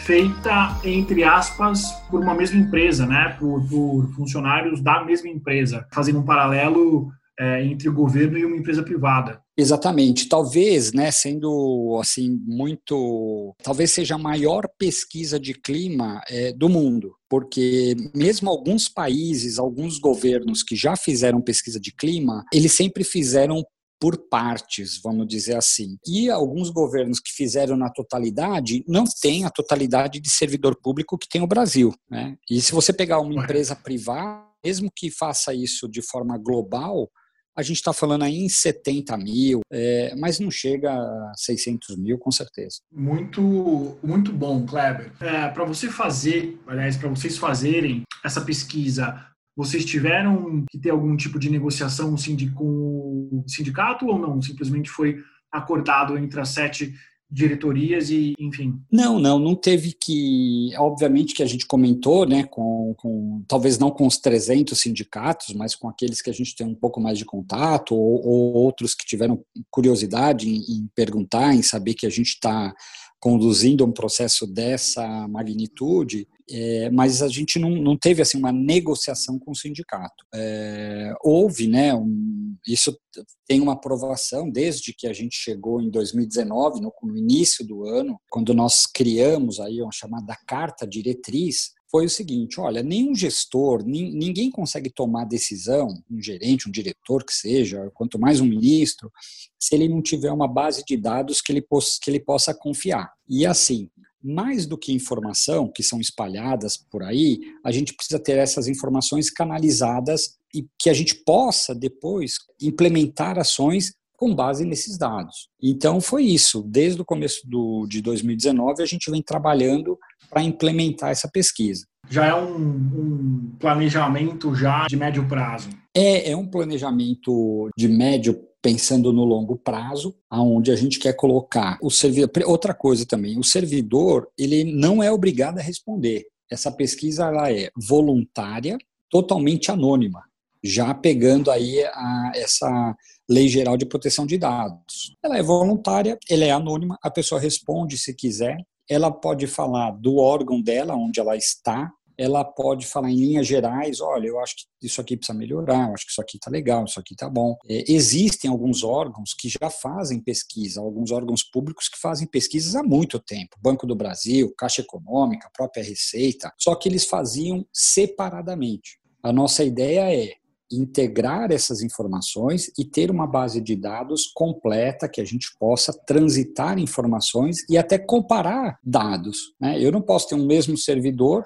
feita, 0.00 0.76
entre 0.84 1.24
aspas, 1.24 1.82
por 2.10 2.20
uma 2.20 2.34
mesma 2.34 2.60
empresa, 2.60 3.06
né? 3.06 3.36
Por, 3.38 3.66
por 3.66 4.12
funcionários 4.14 4.82
da 4.82 5.02
mesma 5.02 5.30
empresa, 5.30 5.86
fazendo 5.92 6.18
um 6.18 6.24
paralelo 6.24 7.10
é, 7.38 7.64
entre 7.64 7.88
o 7.88 7.92
governo 7.92 8.36
e 8.36 8.44
uma 8.44 8.56
empresa 8.56 8.82
privada. 8.82 9.40
Exatamente. 9.60 10.28
Talvez, 10.28 10.92
né, 10.92 11.10
sendo 11.10 11.98
assim 12.00 12.40
muito, 12.46 13.54
talvez 13.62 13.90
seja 13.90 14.14
a 14.14 14.18
maior 14.18 14.66
pesquisa 14.78 15.38
de 15.38 15.52
clima 15.54 16.22
é, 16.28 16.52
do 16.52 16.68
mundo, 16.68 17.14
porque 17.28 17.94
mesmo 18.14 18.48
alguns 18.48 18.88
países, 18.88 19.58
alguns 19.58 19.98
governos 19.98 20.62
que 20.62 20.74
já 20.74 20.96
fizeram 20.96 21.42
pesquisa 21.42 21.78
de 21.78 21.92
clima, 21.92 22.44
eles 22.52 22.72
sempre 22.72 23.04
fizeram 23.04 23.62
por 24.00 24.16
partes, 24.30 24.98
vamos 25.02 25.28
dizer 25.28 25.56
assim. 25.56 25.98
E 26.06 26.30
alguns 26.30 26.70
governos 26.70 27.20
que 27.20 27.30
fizeram 27.32 27.76
na 27.76 27.90
totalidade 27.90 28.82
não 28.88 29.04
têm 29.04 29.44
a 29.44 29.50
totalidade 29.50 30.18
de 30.20 30.30
servidor 30.30 30.74
público 30.82 31.18
que 31.18 31.28
tem 31.28 31.42
o 31.42 31.46
Brasil. 31.46 31.92
Né? 32.10 32.34
E 32.50 32.62
se 32.62 32.72
você 32.72 32.94
pegar 32.94 33.20
uma 33.20 33.34
empresa 33.34 33.76
privada, 33.76 34.48
mesmo 34.64 34.90
que 34.94 35.10
faça 35.10 35.52
isso 35.52 35.86
de 35.86 36.00
forma 36.00 36.38
global, 36.38 37.10
a 37.56 37.62
gente 37.62 37.76
está 37.76 37.92
falando 37.92 38.22
aí 38.22 38.38
em 38.38 38.48
70 38.48 39.16
mil, 39.18 39.60
é, 39.70 40.14
mas 40.16 40.38
não 40.38 40.50
chega 40.50 40.92
a 40.92 41.32
600 41.36 41.96
mil, 41.96 42.18
com 42.18 42.30
certeza. 42.30 42.78
Muito, 42.92 43.98
muito 44.02 44.32
bom, 44.32 44.64
Kleber. 44.64 45.12
É, 45.20 45.48
para 45.48 45.64
você 45.64 45.88
fazer, 45.88 46.58
aliás, 46.66 46.96
para 46.96 47.08
vocês 47.08 47.36
fazerem 47.36 48.02
essa 48.24 48.40
pesquisa, 48.40 49.26
vocês 49.56 49.84
tiveram 49.84 50.64
que 50.70 50.78
ter 50.78 50.90
algum 50.90 51.16
tipo 51.16 51.38
de 51.38 51.50
negociação 51.50 52.14
com 52.54 53.28
o 53.32 53.44
sindicato 53.46 54.06
ou 54.06 54.18
não? 54.18 54.40
Simplesmente 54.40 54.88
foi 54.88 55.22
acordado 55.52 56.16
entre 56.16 56.40
as 56.40 56.50
sete 56.50 56.94
diretorias 57.30 58.10
e, 58.10 58.34
enfim. 58.38 58.80
Não, 58.90 59.18
não, 59.18 59.38
não 59.38 59.54
teve 59.54 59.92
que, 59.92 60.72
obviamente 60.76 61.34
que 61.34 61.42
a 61.42 61.46
gente 61.46 61.66
comentou, 61.66 62.26
né, 62.26 62.44
com, 62.44 62.94
com 62.98 63.44
talvez 63.46 63.78
não 63.78 63.90
com 63.90 64.06
os 64.06 64.18
300 64.18 64.78
sindicatos, 64.78 65.54
mas 65.54 65.74
com 65.74 65.88
aqueles 65.88 66.20
que 66.20 66.30
a 66.30 66.32
gente 66.32 66.56
tem 66.56 66.66
um 66.66 66.74
pouco 66.74 67.00
mais 67.00 67.18
de 67.18 67.24
contato 67.24 67.94
ou, 67.94 68.26
ou 68.26 68.54
outros 68.54 68.94
que 68.94 69.06
tiveram 69.06 69.44
curiosidade 69.70 70.48
em, 70.48 70.56
em 70.56 70.88
perguntar, 70.94 71.54
em 71.54 71.62
saber 71.62 71.94
que 71.94 72.06
a 72.06 72.10
gente 72.10 72.30
está 72.30 72.74
conduzindo 73.20 73.84
um 73.84 73.92
processo 73.92 74.46
dessa 74.46 75.28
magnitude, 75.28 76.26
é, 76.50 76.90
mas 76.90 77.22
a 77.22 77.28
gente 77.28 77.58
não, 77.58 77.70
não 77.70 77.96
teve 77.96 78.22
assim 78.22 78.38
uma 78.38 78.50
negociação 78.50 79.38
com 79.38 79.52
o 79.52 79.56
sindicato. 79.56 80.24
É, 80.34 81.12
houve, 81.22 81.68
né? 81.68 81.94
Um, 81.94 82.56
isso 82.66 82.98
tem 83.46 83.60
uma 83.60 83.74
aprovação 83.74 84.50
desde 84.50 84.94
que 84.94 85.06
a 85.06 85.12
gente 85.12 85.36
chegou 85.36 85.80
em 85.80 85.90
2019, 85.90 86.80
no, 86.80 86.92
no 87.02 87.16
início 87.16 87.64
do 87.64 87.86
ano, 87.86 88.18
quando 88.30 88.54
nós 88.54 88.86
criamos 88.86 89.60
aí 89.60 89.82
uma 89.82 89.92
chamada 89.92 90.34
carta 90.46 90.86
diretriz 90.86 91.72
foi 91.90 92.06
o 92.06 92.10
seguinte: 92.10 92.60
olha, 92.60 92.82
nenhum 92.82 93.14
gestor, 93.14 93.82
ninguém 93.84 94.50
consegue 94.50 94.90
tomar 94.90 95.24
decisão, 95.24 95.88
um 96.10 96.22
gerente, 96.22 96.68
um 96.68 96.72
diretor 96.72 97.24
que 97.24 97.34
seja, 97.34 97.90
quanto 97.94 98.18
mais 98.18 98.40
um 98.40 98.46
ministro, 98.46 99.12
se 99.58 99.74
ele 99.74 99.88
não 99.88 100.00
tiver 100.00 100.30
uma 100.30 100.48
base 100.48 100.84
de 100.84 100.96
dados 100.96 101.40
que 101.40 101.52
ele, 101.52 101.62
que 101.62 102.10
ele 102.10 102.20
possa 102.20 102.54
confiar. 102.54 103.12
E 103.28 103.44
assim, 103.44 103.88
mais 104.22 104.66
do 104.66 104.78
que 104.78 104.92
informação 104.92 105.68
que 105.68 105.82
são 105.82 106.00
espalhadas 106.00 106.76
por 106.76 107.02
aí, 107.02 107.40
a 107.64 107.72
gente 107.72 107.94
precisa 107.94 108.18
ter 108.18 108.38
essas 108.38 108.68
informações 108.68 109.30
canalizadas 109.30 110.38
e 110.54 110.66
que 110.78 110.90
a 110.90 110.94
gente 110.94 111.14
possa 111.14 111.74
depois 111.74 112.38
implementar 112.60 113.38
ações 113.38 113.94
com 114.16 114.34
base 114.34 114.66
nesses 114.66 114.98
dados. 114.98 115.48
Então 115.62 115.98
foi 115.98 116.24
isso. 116.24 116.62
Desde 116.62 117.00
o 117.00 117.04
começo 117.06 117.40
do, 117.48 117.86
de 117.86 118.02
2019 118.02 118.82
a 118.82 118.86
gente 118.86 119.10
vem 119.10 119.22
trabalhando 119.22 119.98
para 120.28 120.42
implementar 120.42 121.10
essa 121.10 121.28
pesquisa. 121.28 121.86
Já 122.08 122.26
é 122.26 122.34
um, 122.34 122.56
um, 122.56 123.56
planejamento 123.58 124.54
já 124.54 124.86
de 124.86 124.96
médio 124.96 125.26
prazo? 125.28 125.70
É, 125.94 126.30
é 126.30 126.36
um 126.36 126.46
planejamento 126.46 127.70
de 127.76 127.88
médio 127.88 128.40
pensando 128.62 129.12
no 129.12 129.24
longo 129.24 129.56
prazo, 129.56 130.14
aonde 130.28 130.70
a 130.70 130.76
gente 130.76 130.98
quer 130.98 131.14
colocar 131.14 131.78
o 131.80 131.90
servidor. 131.90 132.30
Outra 132.46 132.74
coisa 132.74 133.06
também, 133.06 133.38
o 133.38 133.44
servidor 133.44 134.28
ele 134.36 134.64
não 134.64 135.02
é 135.02 135.10
obrigado 135.10 135.58
a 135.58 135.62
responder. 135.62 136.26
Essa 136.50 136.70
pesquisa 136.70 137.26
ela 137.26 137.50
é 137.50 137.70
voluntária, 137.76 138.76
totalmente 139.08 139.70
anônima, 139.70 140.22
já 140.62 140.92
pegando 140.92 141.50
aí 141.50 141.82
a, 141.84 142.32
essa 142.34 142.96
lei 143.28 143.48
geral 143.48 143.76
de 143.76 143.86
proteção 143.86 144.26
de 144.26 144.36
dados. 144.36 145.16
Ela 145.22 145.38
é 145.38 145.42
voluntária, 145.42 146.18
ela 146.28 146.44
é 146.44 146.50
anônima, 146.50 146.98
a 147.02 147.10
pessoa 147.10 147.40
responde 147.40 147.96
se 147.96 148.12
quiser, 148.12 148.58
ela 148.90 149.12
pode 149.12 149.46
falar 149.46 149.92
do 149.92 150.16
órgão 150.16 150.60
dela, 150.60 150.96
onde 150.96 151.20
ela 151.20 151.36
está, 151.36 151.92
ela 152.18 152.44
pode 152.44 152.86
falar 152.86 153.10
em 153.10 153.14
linhas 153.14 153.46
gerais, 153.46 154.00
olha, 154.00 154.26
eu 154.26 154.40
acho 154.40 154.56
que 154.56 154.86
isso 154.86 155.00
aqui 155.00 155.16
precisa 155.16 155.38
melhorar, 155.38 155.88
eu 155.88 155.94
acho 155.94 156.04
que 156.04 156.10
isso 156.10 156.20
aqui 156.20 156.36
está 156.36 156.50
legal, 156.50 156.84
isso 156.84 156.98
aqui 156.98 157.14
está 157.14 157.30
bom. 157.30 157.56
É, 157.66 157.84
existem 157.90 158.50
alguns 158.50 158.82
órgãos 158.82 159.32
que 159.32 159.48
já 159.48 159.70
fazem 159.70 160.20
pesquisa, 160.20 160.80
alguns 160.80 161.12
órgãos 161.12 161.42
públicos 161.44 161.88
que 161.88 161.98
fazem 161.98 162.26
pesquisas 162.26 162.74
há 162.74 162.82
muito 162.82 163.20
tempo, 163.20 163.56
Banco 163.62 163.86
do 163.86 163.94
Brasil, 163.94 164.52
Caixa 164.58 164.82
Econômica, 164.82 165.48
própria 165.56 165.84
Receita, 165.84 166.52
só 166.58 166.74
que 166.74 166.88
eles 166.88 167.06
faziam 167.06 167.64
separadamente. 167.72 168.98
A 169.22 169.32
nossa 169.32 169.62
ideia 169.62 170.12
é 170.12 170.34
integrar 170.70 171.50
essas 171.50 171.82
informações 171.82 172.70
e 172.78 172.84
ter 172.84 173.10
uma 173.10 173.26
base 173.26 173.60
de 173.60 173.74
dados 173.74 174.30
completa 174.32 175.08
que 175.08 175.20
a 175.20 175.24
gente 175.24 175.48
possa 175.58 175.92
transitar 175.92 176.78
informações 176.78 177.68
e 177.68 177.76
até 177.76 177.98
comparar 177.98 178.78
dados. 178.82 179.54
Né? 179.60 179.82
Eu 179.82 179.90
não 179.90 180.00
posso 180.00 180.28
ter 180.28 180.34
um 180.34 180.46
mesmo 180.46 180.76
servidor, 180.76 181.44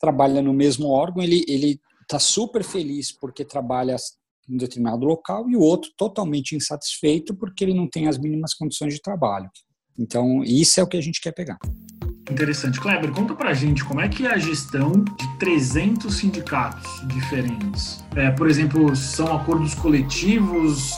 trabalha 0.00 0.42
no 0.42 0.52
mesmo 0.52 0.88
órgão, 0.88 1.22
ele 1.22 1.44
ele 1.48 1.80
está 2.02 2.18
super 2.18 2.62
feliz 2.62 3.12
porque 3.12 3.44
trabalha 3.44 3.96
em 4.48 4.56
determinado 4.56 5.04
local 5.04 5.48
e 5.50 5.56
o 5.56 5.60
outro 5.60 5.90
totalmente 5.96 6.54
insatisfeito 6.54 7.34
porque 7.34 7.64
ele 7.64 7.74
não 7.74 7.88
tem 7.88 8.08
as 8.08 8.16
mínimas 8.16 8.54
condições 8.54 8.94
de 8.94 9.02
trabalho. 9.02 9.50
Então, 9.98 10.44
isso 10.44 10.78
é 10.78 10.82
o 10.82 10.86
que 10.86 10.96
a 10.96 11.00
gente 11.00 11.20
quer 11.20 11.32
pegar. 11.32 11.58
Interessante. 12.30 12.80
Kleber, 12.80 13.12
conta 13.12 13.34
pra 13.34 13.54
gente 13.54 13.84
como 13.84 14.00
é 14.00 14.08
que 14.08 14.26
é 14.26 14.32
a 14.32 14.38
gestão 14.38 14.92
de 14.92 15.38
300 15.38 16.12
sindicatos 16.12 17.06
diferentes. 17.06 18.04
É, 18.16 18.30
por 18.30 18.48
exemplo, 18.48 18.94
são 18.96 19.36
acordos 19.36 19.74
coletivos, 19.74 20.92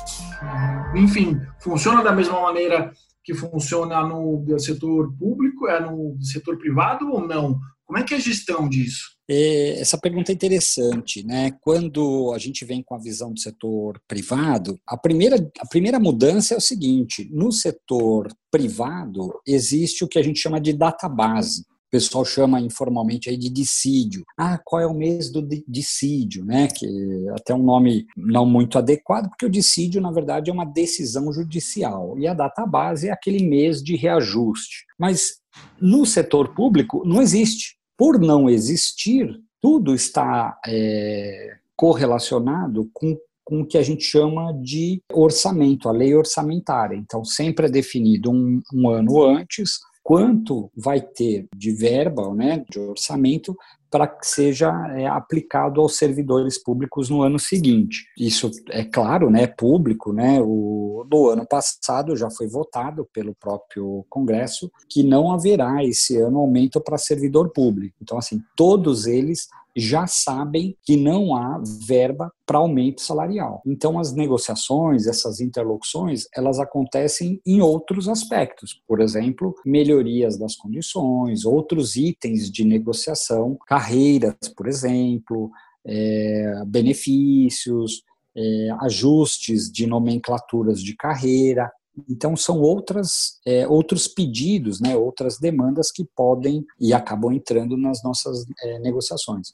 enfim, 0.94 1.38
funciona 1.60 2.02
da 2.02 2.12
mesma 2.12 2.40
maneira 2.40 2.92
que 3.22 3.34
funciona 3.34 4.02
no 4.02 4.42
setor 4.58 5.12
público, 5.18 5.68
é 5.68 5.78
no 5.80 6.16
setor 6.22 6.56
privado 6.56 7.10
ou 7.10 7.26
não? 7.26 7.58
Como 7.84 7.98
é 7.98 8.02
que 8.02 8.14
é 8.14 8.16
a 8.16 8.20
gestão 8.20 8.68
disso? 8.68 9.17
É, 9.30 9.78
essa 9.80 9.98
pergunta 9.98 10.32
é 10.32 10.34
interessante, 10.34 11.22
né? 11.22 11.52
Quando 11.60 12.32
a 12.34 12.38
gente 12.38 12.64
vem 12.64 12.82
com 12.82 12.94
a 12.94 12.98
visão 12.98 13.30
do 13.30 13.38
setor 13.38 14.00
privado, 14.08 14.80
a 14.86 14.96
primeira, 14.96 15.36
a 15.58 15.66
primeira 15.66 16.00
mudança 16.00 16.54
é 16.54 16.56
o 16.56 16.62
seguinte: 16.62 17.28
no 17.30 17.52
setor 17.52 18.32
privado 18.50 19.38
existe 19.46 20.02
o 20.02 20.08
que 20.08 20.18
a 20.18 20.22
gente 20.22 20.40
chama 20.40 20.58
de 20.58 20.72
database. 20.72 21.60
O 21.60 21.90
pessoal 21.90 22.22
chama 22.22 22.60
informalmente 22.60 23.30
aí 23.30 23.36
de 23.36 23.48
dissídio. 23.48 24.22
Ah, 24.36 24.58
qual 24.62 24.80
é 24.80 24.86
o 24.86 24.94
mês 24.94 25.30
do 25.30 25.46
dissídio, 25.66 26.44
né? 26.44 26.68
Que 26.68 26.86
é 26.86 27.30
até 27.32 27.54
um 27.54 27.62
nome 27.62 28.06
não 28.14 28.44
muito 28.44 28.78
adequado, 28.78 29.28
porque 29.28 29.46
o 29.46 29.50
dissídio, 29.50 30.00
na 30.00 30.10
verdade, 30.10 30.50
é 30.50 30.52
uma 30.52 30.66
decisão 30.66 31.32
judicial. 31.32 32.18
E 32.18 32.26
a 32.26 32.34
database 32.34 33.08
é 33.08 33.10
aquele 33.10 33.42
mês 33.42 33.82
de 33.82 33.96
reajuste. 33.96 34.84
Mas 34.98 35.38
no 35.80 36.04
setor 36.04 36.54
público 36.54 37.02
não 37.06 37.22
existe 37.22 37.77
por 37.98 38.20
não 38.20 38.48
existir, 38.48 39.28
tudo 39.60 39.92
está 39.92 40.56
é, 40.64 41.56
correlacionado 41.76 42.88
com, 42.94 43.18
com 43.44 43.62
o 43.62 43.66
que 43.66 43.76
a 43.76 43.82
gente 43.82 44.04
chama 44.04 44.52
de 44.52 45.02
orçamento, 45.12 45.88
a 45.88 45.92
lei 45.92 46.14
orçamentária. 46.14 46.94
Então, 46.94 47.24
sempre 47.24 47.66
é 47.66 47.70
definido 47.70 48.30
um, 48.30 48.62
um 48.72 48.88
ano 48.88 49.20
antes 49.20 49.80
quanto 50.08 50.70
vai 50.74 51.02
ter 51.02 51.48
de 51.54 51.72
verba, 51.72 52.32
né, 52.32 52.64
de 52.70 52.78
orçamento, 52.78 53.54
para 53.90 54.06
que 54.06 54.26
seja 54.26 54.70
é, 54.96 55.06
aplicado 55.06 55.80
aos 55.80 55.96
servidores 55.96 56.62
públicos 56.62 57.08
no 57.08 57.22
ano 57.22 57.38
seguinte. 57.38 58.06
Isso 58.18 58.50
é 58.70 58.84
claro, 58.84 59.30
né, 59.30 59.42
é 59.42 59.46
público, 59.46 60.12
né, 60.12 60.40
o, 60.40 61.04
do 61.08 61.30
ano 61.30 61.46
passado 61.46 62.16
já 62.16 62.30
foi 62.30 62.46
votado 62.46 63.08
pelo 63.12 63.34
próprio 63.34 64.04
Congresso 64.08 64.70
que 64.88 65.02
não 65.02 65.32
haverá 65.32 65.84
esse 65.84 66.16
ano 66.16 66.38
aumento 66.38 66.80
para 66.80 66.98
servidor 66.98 67.50
público. 67.50 67.96
Então, 68.02 68.18
assim, 68.18 68.42
todos 68.56 69.06
eles 69.06 69.48
já 69.78 70.06
sabem 70.06 70.76
que 70.82 70.96
não 70.96 71.36
há 71.36 71.62
verba 71.86 72.32
para 72.44 72.58
aumento 72.58 73.00
salarial. 73.00 73.62
Então, 73.66 73.98
as 73.98 74.12
negociações, 74.12 75.06
essas 75.06 75.40
interlocuções, 75.40 76.26
elas 76.34 76.58
acontecem 76.58 77.40
em 77.46 77.60
outros 77.60 78.08
aspectos. 78.08 78.82
Por 78.86 79.00
exemplo, 79.00 79.54
melhorias 79.64 80.38
das 80.38 80.56
condições, 80.56 81.44
outros 81.44 81.96
itens 81.96 82.50
de 82.50 82.64
negociação, 82.64 83.56
carreiras, 83.66 84.34
por 84.56 84.66
exemplo, 84.66 85.50
é, 85.86 86.62
benefícios, 86.66 88.02
é, 88.36 88.70
ajustes 88.80 89.70
de 89.70 89.86
nomenclaturas 89.86 90.82
de 90.82 90.94
carreira. 90.96 91.70
Então, 92.08 92.36
são 92.36 92.60
outras, 92.60 93.38
é, 93.46 93.66
outros 93.66 94.06
pedidos, 94.06 94.80
né, 94.80 94.96
outras 94.96 95.38
demandas 95.38 95.90
que 95.90 96.04
podem 96.16 96.64
e 96.80 96.92
acabam 96.92 97.32
entrando 97.32 97.76
nas 97.76 98.02
nossas 98.02 98.44
é, 98.62 98.78
negociações. 98.80 99.48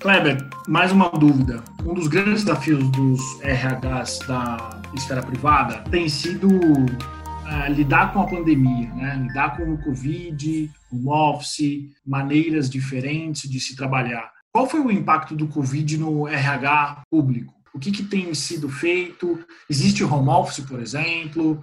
Kleber, 0.00 0.48
mais 0.66 0.92
uma 0.92 1.10
dúvida. 1.10 1.62
Um 1.84 1.92
dos 1.92 2.08
grandes 2.08 2.44
desafios 2.44 2.90
dos 2.90 3.20
RHs 3.42 4.20
da 4.26 4.80
esfera 4.94 5.22
privada 5.22 5.84
tem 5.90 6.08
sido 6.08 6.48
uh, 6.48 7.72
lidar 7.72 8.12
com 8.12 8.22
a 8.22 8.26
pandemia, 8.26 8.92
né? 8.94 9.16
lidar 9.28 9.56
com 9.56 9.74
o 9.74 9.78
Covid, 9.82 10.70
o 10.90 11.10
office, 11.10 11.90
maneiras 12.06 12.70
diferentes 12.70 13.48
de 13.48 13.60
se 13.60 13.76
trabalhar. 13.76 14.30
Qual 14.52 14.66
foi 14.66 14.80
o 14.80 14.90
impacto 14.90 15.36
do 15.36 15.46
Covid 15.46 15.98
no 15.98 16.26
RH 16.26 17.02
público? 17.10 17.59
O 17.74 17.78
que, 17.78 17.90
que 17.90 18.02
tem 18.02 18.32
sido 18.34 18.68
feito? 18.68 19.38
Existe 19.68 20.04
home 20.04 20.28
office, 20.28 20.64
por 20.64 20.80
exemplo? 20.80 21.60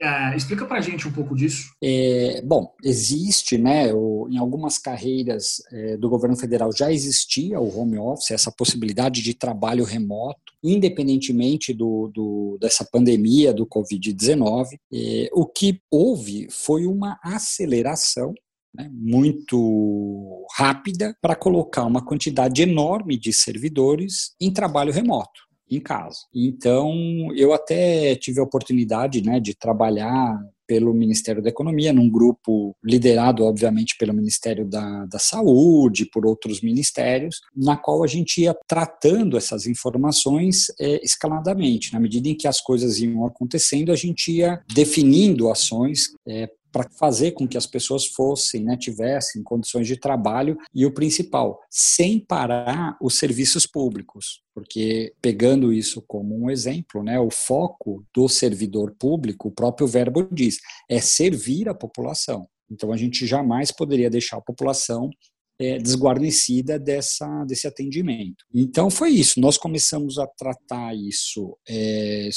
É, 0.00 0.36
explica 0.36 0.66
para 0.66 0.76
a 0.76 0.80
gente 0.80 1.08
um 1.08 1.12
pouco 1.12 1.34
disso. 1.34 1.70
É, 1.82 2.42
bom, 2.42 2.74
existe, 2.84 3.56
né? 3.56 3.92
O, 3.94 4.28
em 4.30 4.36
algumas 4.36 4.76
carreiras 4.78 5.62
é, 5.72 5.96
do 5.96 6.10
governo 6.10 6.36
federal 6.36 6.70
já 6.76 6.92
existia 6.92 7.58
o 7.58 7.78
home 7.78 7.96
office, 7.96 8.30
essa 8.30 8.52
possibilidade 8.52 9.22
de 9.22 9.32
trabalho 9.32 9.84
remoto, 9.84 10.52
independentemente 10.62 11.72
do, 11.72 12.10
do 12.12 12.58
dessa 12.60 12.84
pandemia 12.84 13.54
do 13.54 13.66
Covid-19. 13.66 14.66
É, 14.92 15.30
o 15.32 15.46
que 15.46 15.80
houve 15.90 16.46
foi 16.50 16.86
uma 16.86 17.18
aceleração 17.22 18.34
né, 18.76 18.90
muito 18.92 20.46
rápida 20.56 21.16
para 21.20 21.34
colocar 21.34 21.84
uma 21.84 22.04
quantidade 22.04 22.62
enorme 22.62 23.18
de 23.18 23.32
servidores 23.32 24.34
em 24.40 24.52
trabalho 24.52 24.92
remoto 24.92 25.46
em 25.68 25.80
casa. 25.80 26.18
Então, 26.34 26.94
eu 27.34 27.52
até 27.52 28.14
tive 28.14 28.40
a 28.40 28.44
oportunidade 28.44 29.22
né, 29.22 29.40
de 29.40 29.54
trabalhar 29.54 30.38
pelo 30.66 30.92
Ministério 30.92 31.42
da 31.42 31.48
Economia, 31.48 31.92
num 31.92 32.10
grupo 32.10 32.76
liderado, 32.84 33.44
obviamente, 33.44 33.96
pelo 33.96 34.12
Ministério 34.12 34.66
da, 34.66 35.06
da 35.06 35.18
Saúde, 35.18 36.08
por 36.12 36.26
outros 36.26 36.60
ministérios, 36.60 37.40
na 37.56 37.76
qual 37.76 38.02
a 38.02 38.06
gente 38.06 38.42
ia 38.42 38.54
tratando 38.66 39.36
essas 39.36 39.66
informações 39.66 40.66
é, 40.80 41.00
escaladamente. 41.04 41.92
Na 41.92 42.00
medida 42.00 42.28
em 42.28 42.34
que 42.34 42.48
as 42.48 42.60
coisas 42.60 42.98
iam 42.98 43.24
acontecendo, 43.24 43.92
a 43.92 43.96
gente 43.96 44.32
ia 44.32 44.60
definindo 44.74 45.50
ações 45.50 46.08
é, 46.26 46.50
para 46.76 46.90
fazer 46.90 47.32
com 47.32 47.48
que 47.48 47.56
as 47.56 47.66
pessoas 47.66 48.06
fossem, 48.06 48.62
né, 48.62 48.76
tivessem 48.76 49.42
condições 49.42 49.86
de 49.86 49.96
trabalho 49.96 50.58
e 50.74 50.84
o 50.84 50.92
principal, 50.92 51.58
sem 51.70 52.20
parar 52.20 52.98
os 53.00 53.16
serviços 53.16 53.66
públicos, 53.66 54.42
porque 54.54 55.14
pegando 55.22 55.72
isso 55.72 56.04
como 56.06 56.36
um 56.36 56.50
exemplo, 56.50 57.02
né, 57.02 57.18
o 57.18 57.30
foco 57.30 58.04
do 58.14 58.28
servidor 58.28 58.94
público, 58.98 59.48
o 59.48 59.52
próprio 59.52 59.86
verbo 59.86 60.28
diz, 60.30 60.58
é 60.86 61.00
servir 61.00 61.66
a 61.66 61.74
população. 61.74 62.46
Então 62.70 62.92
a 62.92 62.96
gente 62.98 63.26
jamais 63.26 63.72
poderia 63.72 64.10
deixar 64.10 64.36
a 64.36 64.42
população 64.42 65.08
é, 65.58 65.78
desguarnecida 65.78 66.78
dessa, 66.78 67.26
desse 67.44 67.66
atendimento. 67.66 68.44
Então 68.54 68.90
foi 68.90 69.10
isso, 69.10 69.40
nós 69.40 69.56
começamos 69.56 70.18
a 70.18 70.26
tratar 70.26 70.94
isso 70.94 71.56
é, 71.68 72.28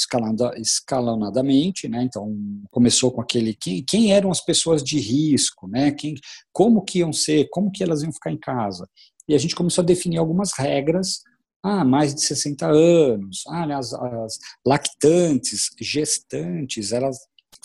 escalonadamente, 0.56 1.88
né? 1.88 2.02
então 2.02 2.34
começou 2.70 3.12
com 3.12 3.20
aquele, 3.20 3.54
quem, 3.54 3.84
quem 3.84 4.12
eram 4.12 4.30
as 4.30 4.40
pessoas 4.40 4.82
de 4.82 4.98
risco, 4.98 5.68
né? 5.68 5.92
quem, 5.92 6.14
como 6.52 6.82
que 6.82 7.00
iam 7.00 7.12
ser, 7.12 7.48
como 7.50 7.70
que 7.70 7.82
elas 7.82 8.02
iam 8.02 8.12
ficar 8.12 8.32
em 8.32 8.38
casa, 8.38 8.88
e 9.28 9.34
a 9.34 9.38
gente 9.38 9.54
começou 9.54 9.82
a 9.82 9.86
definir 9.86 10.18
algumas 10.18 10.52
regras 10.56 11.20
ah, 11.62 11.84
mais 11.84 12.14
de 12.14 12.22
60 12.22 12.66
anos, 12.66 13.42
ah, 13.48 13.66
né, 13.66 13.74
as, 13.74 13.92
as 13.92 14.38
lactantes, 14.66 15.68
gestantes, 15.80 16.90
elas 16.90 17.18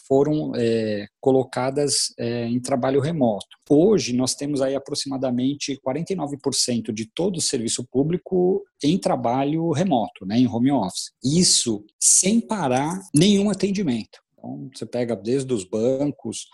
foram 0.08 0.52
é, 0.56 1.08
colocadas 1.20 2.14
é, 2.18 2.46
em 2.46 2.60
trabalho 2.60 3.02
remoto. 3.02 3.48
Hoje, 3.70 4.14
nós 4.14 4.36
temos 4.36 4.62
aí 4.62 4.76
aproximadamente 4.76 5.80
49% 5.86 6.94
de 6.94 7.10
todo 7.14 7.38
o 7.38 7.42
serviço 7.42 7.86
público 7.92 8.64
em 8.84 8.98
trabalho 8.98 9.72
remoto, 9.72 10.26
né, 10.26 10.38
em 10.38 10.48
home 10.48 10.72
office. 10.72 11.12
Isso 11.24 11.84
sem 12.00 12.40
parar 12.40 13.00
nenhum 13.14 13.50
atendimento. 13.50 14.20
Então, 14.34 14.70
você 14.74 14.86
pega 14.86 15.16
desde 15.16 15.52
os 15.54 15.64
bancos, 15.64 16.46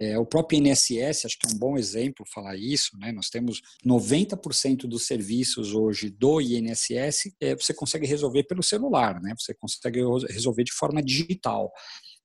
é, 0.00 0.18
o 0.18 0.24
próprio 0.24 0.58
INSS, 0.58 1.26
acho 1.26 1.38
que 1.38 1.46
é 1.46 1.50
um 1.54 1.58
bom 1.58 1.76
exemplo 1.76 2.24
falar 2.32 2.56
isso, 2.56 2.96
né? 2.98 3.12
Nós 3.12 3.28
temos 3.28 3.60
90% 3.84 4.86
dos 4.86 5.06
serviços 5.06 5.74
hoje 5.74 6.08
do 6.08 6.40
INSS, 6.40 7.34
é, 7.38 7.54
você 7.54 7.74
consegue 7.74 8.06
resolver 8.06 8.44
pelo 8.44 8.62
celular, 8.62 9.20
né? 9.20 9.34
Você 9.38 9.52
consegue 9.52 10.00
resolver 10.30 10.64
de 10.64 10.72
forma 10.72 11.02
digital. 11.02 11.70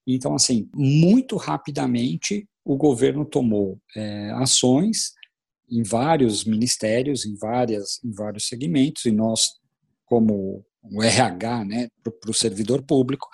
Então, 0.07 0.35
assim, 0.35 0.69
muito 0.75 1.35
rapidamente 1.37 2.47
o 2.63 2.75
governo 2.75 3.25
tomou 3.25 3.79
é, 3.95 4.31
ações 4.31 5.13
em 5.69 5.83
vários 5.83 6.43
ministérios, 6.45 7.25
em, 7.25 7.35
várias, 7.35 8.03
em 8.03 8.11
vários 8.11 8.47
segmentos, 8.47 9.05
e 9.05 9.11
nós, 9.11 9.49
como 10.05 10.65
o 10.83 11.03
RH, 11.03 11.65
né, 11.65 11.87
para 12.03 12.29
o 12.29 12.33
servidor 12.33 12.83
público, 12.83 13.27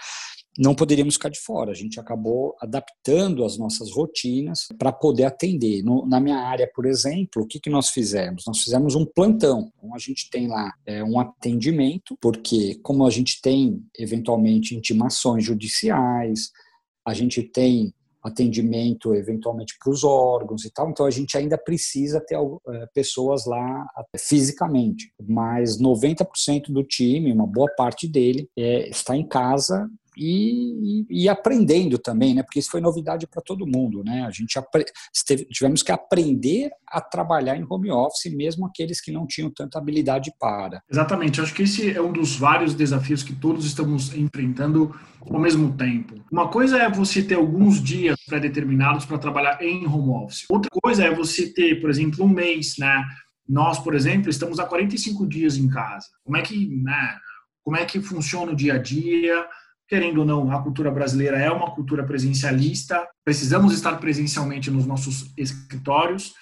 não 0.58 0.76
poderíamos 0.76 1.16
ficar 1.16 1.30
de 1.30 1.40
fora. 1.40 1.72
A 1.72 1.76
gente 1.76 2.00
acabou 2.00 2.56
adaptando 2.60 3.46
as 3.46 3.58
nossas 3.58 3.92
rotinas 3.92 4.68
para 4.78 4.92
poder 4.92 5.24
atender. 5.24 5.82
No, 5.84 6.06
na 6.06 6.20
minha 6.20 6.40
área, 6.40 6.70
por 6.74 6.86
exemplo, 6.86 7.44
o 7.44 7.48
que, 7.48 7.60
que 7.60 7.70
nós 7.70 7.90
fizemos? 7.90 8.44
Nós 8.46 8.60
fizemos 8.60 8.96
um 8.96 9.06
plantão. 9.06 9.72
Então, 9.78 9.96
a 9.96 10.00
gente 10.00 10.30
tem 10.30 10.48
lá 10.48 10.72
é, 10.86 11.04
um 11.04 11.20
atendimento, 11.20 12.18
porque 12.22 12.80
como 12.84 13.06
a 13.06 13.10
gente 13.10 13.42
tem, 13.42 13.82
eventualmente, 13.98 14.76
intimações 14.76 15.44
judiciais, 15.44 16.52
a 17.06 17.14
gente 17.14 17.42
tem 17.42 17.94
atendimento 18.24 19.16
eventualmente 19.16 19.76
para 19.80 19.92
os 19.92 20.04
órgãos 20.04 20.64
e 20.64 20.72
tal, 20.72 20.92
então 20.92 21.08
a 21.08 21.10
gente 21.10 21.36
ainda 21.36 21.58
precisa 21.58 22.22
ter 22.22 22.36
é, 22.36 22.86
pessoas 22.94 23.46
lá 23.48 23.88
fisicamente, 24.16 25.12
mas 25.28 25.82
90% 25.82 26.72
do 26.72 26.84
time, 26.84 27.34
uma 27.34 27.48
boa 27.48 27.68
parte 27.76 28.08
dele, 28.08 28.48
é, 28.56 28.88
está 28.90 29.18
em 29.18 29.28
casa 29.28 29.90
e, 30.24 31.06
e, 31.10 31.28
aprendendo 31.28 31.98
também, 31.98 32.36
né? 32.36 32.44
Porque 32.44 32.60
isso 32.60 32.70
foi 32.70 32.80
novidade 32.80 33.26
para 33.26 33.42
todo 33.42 33.66
mundo, 33.66 34.04
né? 34.04 34.24
A 34.24 34.30
gente 34.30 34.56
esteve, 35.12 35.46
tivemos 35.46 35.82
que 35.82 35.92
aprender 35.92 36.70
a 36.88 37.02
trabalhar 37.02 37.58
em 37.58 37.66
home 37.68 37.90
office, 37.90 38.32
mesmo 38.32 38.68
aqueles 38.68 39.02
que 39.02 39.12
não 39.12 39.26
tinham 39.26 39.50
tanta 39.50 39.80
habilidade 39.80 40.32
para. 40.40 40.84
Exatamente. 40.88 41.42
Acho 41.42 41.56
que 41.56 41.64
esse 41.64 41.92
é 41.92 42.00
um 42.00 42.14
dos 42.14 42.36
vários 42.36 42.76
desafios 42.76 43.24
que 43.24 43.34
todos 43.34 43.66
estamos 43.66 44.16
enfrentando 44.16 44.96
ao 45.28 45.40
mesmo 45.40 45.76
tempo. 45.76 46.14
Uma 46.32 46.50
coisa 46.50 46.78
é 46.78 46.88
você 46.88 47.24
ter 47.24 47.36
alguns 47.36 47.82
dias 47.82 48.16
pré-determinados 48.28 49.06
para 49.06 49.18
trabalhar 49.18 49.60
em 49.64 49.88
home 49.88 50.24
office. 50.24 50.46
Outra 50.50 50.70
coisa 50.84 51.04
é 51.04 51.12
você 51.12 51.52
ter, 51.52 51.82
por 51.82 51.90
exemplo, 51.90 52.24
um 52.24 52.30
mês, 52.30 52.76
né? 52.78 53.04
Nós, 53.50 53.80
por 53.80 53.96
exemplo, 53.96 54.30
estamos 54.30 54.60
há 54.60 54.66
45 54.66 55.26
dias 55.26 55.58
em 55.58 55.68
casa. 55.68 56.06
Como 56.24 56.38
é 56.38 56.44
que, 56.44 56.68
né? 56.68 57.18
Como 57.64 57.76
é 57.76 57.86
que 57.86 58.00
funciona 58.00 58.52
o 58.52 58.56
dia 58.56 58.76
a 58.76 58.78
dia? 58.78 59.44
Querendo 59.92 60.20
ou 60.20 60.26
não, 60.26 60.50
a 60.50 60.64
cultura 60.64 60.90
brasileira 60.90 61.38
é 61.38 61.52
uma 61.52 61.76
cultura 61.76 62.06
presencialista, 62.06 63.06
precisamos 63.26 63.74
estar 63.74 63.98
presencialmente 63.98 64.72
nos 64.72 64.86
nossos 64.86 65.34
escritórios. 65.36 66.34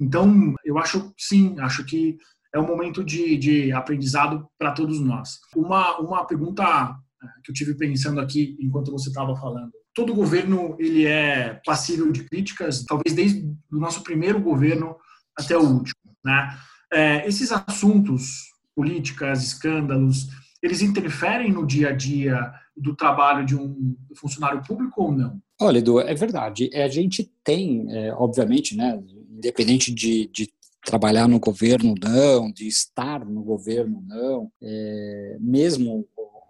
Então, 0.00 0.54
eu 0.64 0.78
acho, 0.78 1.12
sim, 1.18 1.54
acho 1.60 1.84
que 1.84 2.16
é 2.54 2.58
um 2.58 2.66
momento 2.66 3.04
de, 3.04 3.36
de 3.36 3.72
aprendizado 3.72 4.48
para 4.58 4.72
todos 4.72 5.00
nós. 5.00 5.38
Uma, 5.54 5.98
uma 5.98 6.24
pergunta 6.24 6.64
eh, 6.64 7.26
que 7.44 7.50
eu 7.50 7.54
tive 7.54 7.74
pensando 7.74 8.22
aqui 8.22 8.56
enquanto 8.58 8.90
você 8.90 9.10
estava 9.10 9.36
falando. 9.36 9.70
Todo 9.94 10.14
governo 10.14 10.74
ele 10.78 11.04
é 11.04 11.60
passível 11.66 12.10
de 12.10 12.24
críticas, 12.24 12.86
talvez 12.86 13.14
desde 13.14 13.46
o 13.70 13.78
nosso 13.78 14.02
primeiro 14.02 14.40
governo 14.40 14.96
até 15.38 15.58
o 15.58 15.60
último. 15.62 16.00
Né? 16.24 16.58
É, 16.90 17.28
esses 17.28 17.52
assuntos, 17.52 18.44
políticas, 18.74 19.44
escândalos, 19.44 20.28
eles 20.62 20.80
interferem 20.80 21.52
no 21.52 21.66
dia 21.66 21.90
a 21.90 21.92
dia 21.92 22.63
do 22.76 22.94
trabalho 22.94 23.44
de 23.46 23.56
um 23.56 23.96
funcionário 24.16 24.62
público 24.62 25.02
ou 25.02 25.12
não? 25.12 25.40
Olha, 25.60 25.78
Edu, 25.78 26.00
é 26.00 26.14
verdade. 26.14 26.68
É, 26.72 26.82
a 26.84 26.88
gente 26.88 27.30
tem, 27.44 27.86
é, 27.90 28.12
obviamente, 28.14 28.76
né, 28.76 29.00
independente 29.30 29.92
de, 29.92 30.28
de 30.28 30.52
trabalhar 30.84 31.28
no 31.28 31.38
governo 31.38 31.94
não, 32.00 32.50
de 32.50 32.66
estar 32.66 33.24
no 33.24 33.42
governo 33.42 34.02
não, 34.06 34.50
é, 34.62 35.36
mesmo 35.40 36.06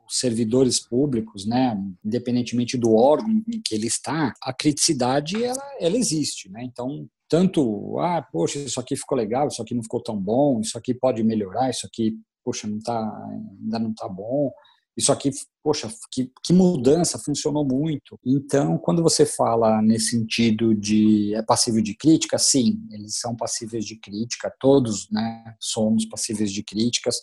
os 0.06 0.18
servidores 0.18 0.78
públicos, 0.78 1.46
né, 1.46 1.76
independentemente 2.04 2.76
do 2.76 2.94
órgão 2.94 3.42
em 3.48 3.60
que 3.60 3.74
ele 3.74 3.87
está, 3.87 4.34
a 4.42 4.52
criticidade 4.52 5.42
ela, 5.42 5.62
ela 5.80 5.96
existe, 5.96 6.50
né? 6.50 6.62
Então 6.64 7.08
tanto, 7.26 7.98
ah, 7.98 8.22
poxa, 8.30 8.58
isso 8.58 8.78
aqui 8.78 8.94
ficou 8.94 9.16
legal, 9.16 9.48
isso 9.48 9.60
aqui 9.62 9.74
não 9.74 9.82
ficou 9.82 10.02
tão 10.02 10.16
bom, 10.16 10.60
isso 10.60 10.76
aqui 10.76 10.92
pode 10.92 11.22
melhorar, 11.24 11.70
isso 11.70 11.87
aqui, 11.87 12.14
poxa, 12.44 12.68
não 12.68 12.78
tá, 12.78 13.28
ainda 13.62 13.78
não 13.78 13.90
está 13.90 14.06
bom 14.08 14.52
isso 14.96 15.11
aqui, 15.11 15.30
poxa, 15.62 15.92
que, 16.11 16.30
que, 16.42 16.52
mudança, 16.52 17.18
funcionou 17.18 17.64
muito. 17.64 18.18
Então, 18.24 18.78
quando 18.78 19.02
você 19.02 19.26
fala 19.26 19.83
nesse 19.83 20.11
sentido 20.11 20.74
de 20.74 21.35
é 21.35 21.42
passível 21.42 21.83
de 21.83 21.96
crítica, 21.96 22.38
sim, 22.38 22.80
eles 22.90 23.18
são 23.18 23.35
passíveis 23.35 23.85
de 23.85 23.98
crítica, 23.98 24.54
todos 24.61 25.11
né, 25.11 25.54
somos 25.59 26.04
passíveis 26.07 26.52
de 26.52 26.62
críticas. 26.62 27.16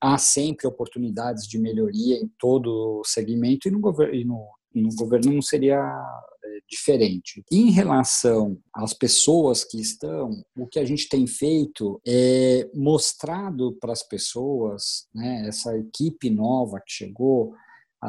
Há 0.00 0.18
sempre 0.18 0.66
oportunidades 0.66 1.48
de 1.48 1.58
melhoria 1.58 2.16
em 2.16 2.30
todo 2.38 3.00
o 3.00 3.04
segmento 3.04 3.68
e 3.68 3.70
no, 3.70 3.80
e 4.12 4.24
no, 4.24 4.46
no 4.74 4.94
governo 4.94 5.32
não 5.32 5.42
seria 5.42 5.76
é, 5.76 6.58
diferente. 6.68 7.44
Em 7.50 7.70
relação 7.70 8.58
às 8.72 8.92
pessoas 8.92 9.64
que 9.64 9.80
estão, 9.80 10.44
o 10.56 10.66
que 10.66 10.78
a 10.78 10.84
gente 10.84 11.08
tem 11.08 11.26
feito 11.26 12.00
é 12.06 12.68
mostrado 12.74 13.72
para 13.80 13.92
as 13.92 14.02
pessoas, 14.02 15.08
né, 15.14 15.46
essa 15.46 15.76
equipe 15.78 16.30
nova 16.30 16.80
que 16.80 16.92
chegou, 16.92 17.54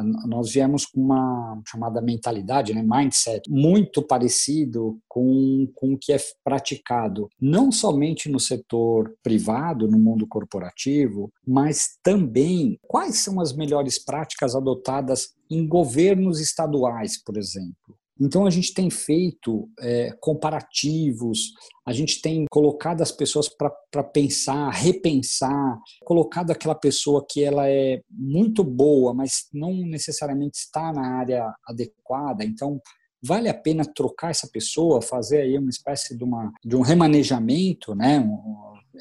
nós 0.02 0.52
viemos 0.52 0.84
com 0.86 1.00
uma 1.00 1.60
chamada 1.66 2.00
mentalidade, 2.00 2.74
né, 2.74 2.82
mindset, 2.82 3.50
muito 3.50 4.02
parecido 4.02 4.98
com, 5.08 5.68
com 5.74 5.94
o 5.94 5.98
que 5.98 6.12
é 6.12 6.18
praticado, 6.44 7.28
não 7.40 7.70
somente 7.72 8.28
no 8.28 8.38
setor 8.38 9.14
privado, 9.22 9.88
no 9.88 9.98
mundo 9.98 10.26
corporativo, 10.26 11.32
mas 11.46 11.98
também 12.02 12.78
quais 12.82 13.16
são 13.16 13.40
as 13.40 13.54
melhores 13.54 14.02
práticas 14.02 14.54
adotadas 14.54 15.34
em 15.50 15.66
governos 15.66 16.40
estaduais, 16.40 17.22
por 17.22 17.36
exemplo. 17.36 17.95
Então 18.20 18.46
a 18.46 18.50
gente 18.50 18.72
tem 18.72 18.88
feito 18.88 19.68
é, 19.78 20.10
comparativos, 20.20 21.52
a 21.86 21.92
gente 21.92 22.22
tem 22.22 22.46
colocado 22.50 23.02
as 23.02 23.12
pessoas 23.12 23.48
para 23.48 24.02
pensar, 24.02 24.70
repensar, 24.70 25.78
colocado 26.04 26.50
aquela 26.50 26.74
pessoa 26.74 27.24
que 27.28 27.44
ela 27.44 27.68
é 27.68 28.00
muito 28.10 28.64
boa, 28.64 29.12
mas 29.12 29.48
não 29.52 29.72
necessariamente 29.86 30.58
está 30.58 30.92
na 30.92 31.18
área 31.18 31.54
adequada. 31.68 32.42
Então 32.42 32.80
vale 33.22 33.48
a 33.48 33.54
pena 33.54 33.84
trocar 33.84 34.30
essa 34.30 34.48
pessoa, 34.48 35.02
fazer 35.02 35.42
aí 35.42 35.58
uma 35.58 35.70
espécie 35.70 36.16
de, 36.16 36.24
uma, 36.24 36.52
de 36.64 36.76
um 36.76 36.80
remanejamento, 36.80 37.94
né? 37.94 38.26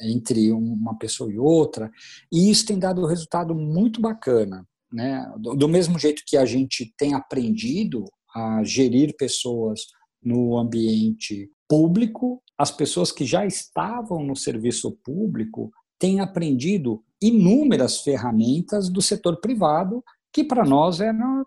entre 0.02 0.52
uma 0.52 0.98
pessoa 0.98 1.32
e 1.32 1.40
outra, 1.40 1.90
e 2.32 2.50
isso 2.50 2.66
tem 2.66 2.78
dado 2.78 3.02
um 3.02 3.08
resultado 3.08 3.56
muito 3.56 4.02
bacana. 4.02 4.66
Né? 4.92 5.26
Do 5.38 5.68
mesmo 5.68 5.98
jeito 6.00 6.24
que 6.26 6.38
a 6.38 6.46
gente 6.46 6.94
tem 6.98 7.14
aprendido 7.14 8.06
a 8.36 8.64
gerir 8.64 9.16
pessoas 9.18 9.82
no 10.22 10.58
ambiente 10.58 11.50
público, 11.68 12.42
as 12.58 12.72
pessoas 12.72 13.12
que 13.12 13.26
já 13.26 13.46
estavam 13.46 14.24
no 14.24 14.36
serviço 14.36 14.92
público 15.04 15.72
têm 16.00 16.20
aprendido 16.20 17.04
inúmeras 17.22 18.02
ferramentas 18.02 18.90
do 18.90 19.02
setor 19.02 19.40
privado 19.40 20.04
que 20.34 20.44
para 20.44 20.66
nós 20.66 21.00
eram, 21.00 21.46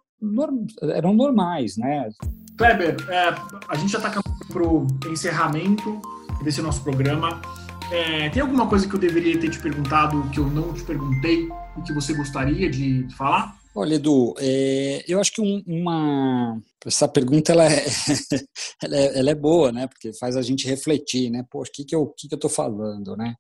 eram 0.95 1.13
normais, 1.13 1.77
né? 1.77 2.09
Kleber, 2.57 2.97
é, 3.11 3.35
a 3.69 3.77
gente 3.77 3.93
já 3.93 3.99
está 3.99 4.21
para 4.51 4.63
o 4.67 4.87
encerramento 5.11 6.01
desse 6.43 6.63
nosso 6.63 6.83
programa. 6.83 7.41
É, 7.91 8.29
tem 8.29 8.43
alguma 8.43 8.69
coisa 8.69 8.87
que 8.87 8.95
eu 8.95 9.01
deveria 9.01 9.41
ter 9.41 9.51
te 9.51 9.59
perguntado 9.61 10.29
que 10.31 10.39
eu 10.39 10.49
não 10.51 10.75
te 10.75 10.85
perguntei 10.85 11.49
e 11.79 11.83
que 11.83 11.93
você 11.93 12.13
gostaria 12.13 12.69
de 12.69 13.09
falar? 13.17 13.59
Olha, 13.75 13.95
Edu, 13.95 14.35
é, 14.39 15.05
eu 15.09 15.19
acho 15.19 15.33
que 15.33 15.41
um, 15.41 15.63
uma 15.67 16.61
essa 16.85 17.09
pergunta 17.09 17.53
ela 17.53 17.65
é, 17.65 17.85
ela 18.83 18.97
é, 18.97 19.19
ela 19.19 19.31
é, 19.31 19.35
boa, 19.35 19.73
né? 19.73 19.87
Porque 19.87 20.13
faz 20.13 20.37
a 20.37 20.43
gente 20.43 20.67
refletir, 20.67 21.31
né? 21.31 21.45
Poxa, 21.51 21.71
o 21.71 21.75
que 21.75 21.85
que 21.85 21.95
eu 21.95 22.09
que 22.09 22.29
que 22.29 22.35
eu 22.35 22.39
estou 22.39 22.51
falando, 22.51 23.17
né? 23.17 23.35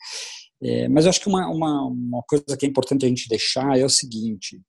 É, 0.63 0.89
mas 0.89 1.05
eu 1.05 1.11
acho 1.11 1.21
que 1.21 1.29
uma, 1.29 1.47
uma, 1.49 1.87
uma 1.87 2.23
coisa 2.23 2.57
que 2.57 2.65
é 2.65 2.69
importante 2.69 3.05
a 3.05 3.09
gente 3.09 3.29
deixar 3.29 3.79
é 3.79 3.85
o 3.85 3.91
seguinte: 3.91 4.63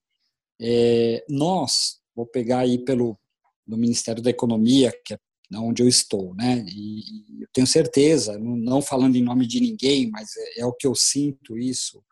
é, 0.62 1.24
nós, 1.30 2.00
vou 2.14 2.26
pegar 2.26 2.60
aí 2.60 2.78
pelo 2.84 3.18
do 3.66 3.78
Ministério 3.78 4.22
da 4.22 4.32
Economia, 4.32 4.92
que 5.06 5.14
é 5.14 5.18
onde 5.56 5.82
eu 5.82 5.88
estou, 5.88 6.36
né? 6.36 6.66
E, 6.68 7.42
eu 7.42 7.48
tenho 7.52 7.68
certeza, 7.68 8.38
não 8.40 8.82
falando 8.82 9.16
em 9.16 9.24
nome 9.24 9.48
de 9.48 9.60
ninguém, 9.60 10.10
mas 10.10 10.30
é, 10.38 10.62
é 10.62 10.66
o 10.66 10.74
que 10.74 10.86
eu 10.86 10.94
sinto 10.94 11.58
isso 11.58 12.04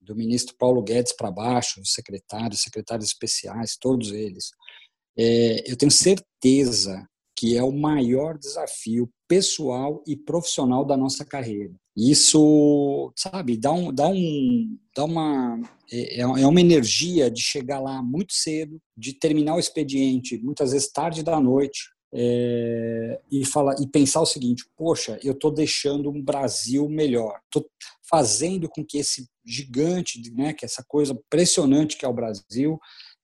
do 0.00 0.16
ministro 0.16 0.56
Paulo 0.56 0.82
Guedes 0.82 1.12
para 1.12 1.30
baixo, 1.30 1.80
os 1.80 1.92
secretários, 1.92 2.62
secretários 2.62 3.08
especiais, 3.08 3.76
todos 3.78 4.10
eles. 4.12 4.50
É, 5.18 5.70
eu 5.70 5.76
tenho 5.76 5.90
certeza 5.90 7.06
que 7.36 7.56
é 7.56 7.62
o 7.62 7.70
maior 7.70 8.36
desafio 8.36 9.08
pessoal 9.28 10.02
e 10.06 10.16
profissional 10.16 10.84
da 10.84 10.96
nossa 10.96 11.24
carreira. 11.24 11.72
Isso, 11.96 13.12
sabe, 13.16 13.56
dá, 13.56 13.72
um, 13.72 13.92
dá, 13.92 14.08
um, 14.08 14.78
dá 14.94 15.04
uma, 15.04 15.60
é, 15.92 16.16
é, 16.16 16.20
é 16.20 16.46
uma 16.46 16.60
energia 16.60 17.30
de 17.30 17.40
chegar 17.40 17.80
lá 17.80 18.02
muito 18.02 18.32
cedo, 18.32 18.80
de 18.96 19.12
terminar 19.12 19.54
o 19.54 19.60
expediente, 19.60 20.38
muitas 20.38 20.72
vezes 20.72 20.90
tarde 20.90 21.22
da 21.22 21.38
noite, 21.40 21.90
é, 22.12 23.20
e 23.30 23.44
falar 23.44 23.76
e 23.80 23.86
pensar 23.86 24.20
o 24.20 24.26
seguinte: 24.26 24.64
poxa, 24.76 25.18
eu 25.22 25.32
estou 25.32 25.50
deixando 25.50 26.10
um 26.10 26.22
Brasil 26.22 26.88
melhor, 26.88 27.40
estou 27.44 27.68
fazendo 28.08 28.68
com 28.68 28.84
que 28.84 28.98
esse 28.98 29.28
gigante, 29.44 30.20
né, 30.32 30.52
que 30.52 30.64
essa 30.64 30.84
coisa 30.86 31.12
impressionante 31.12 31.96
que 31.96 32.04
é 32.04 32.08
o 32.08 32.14
Brasil, 32.14 32.78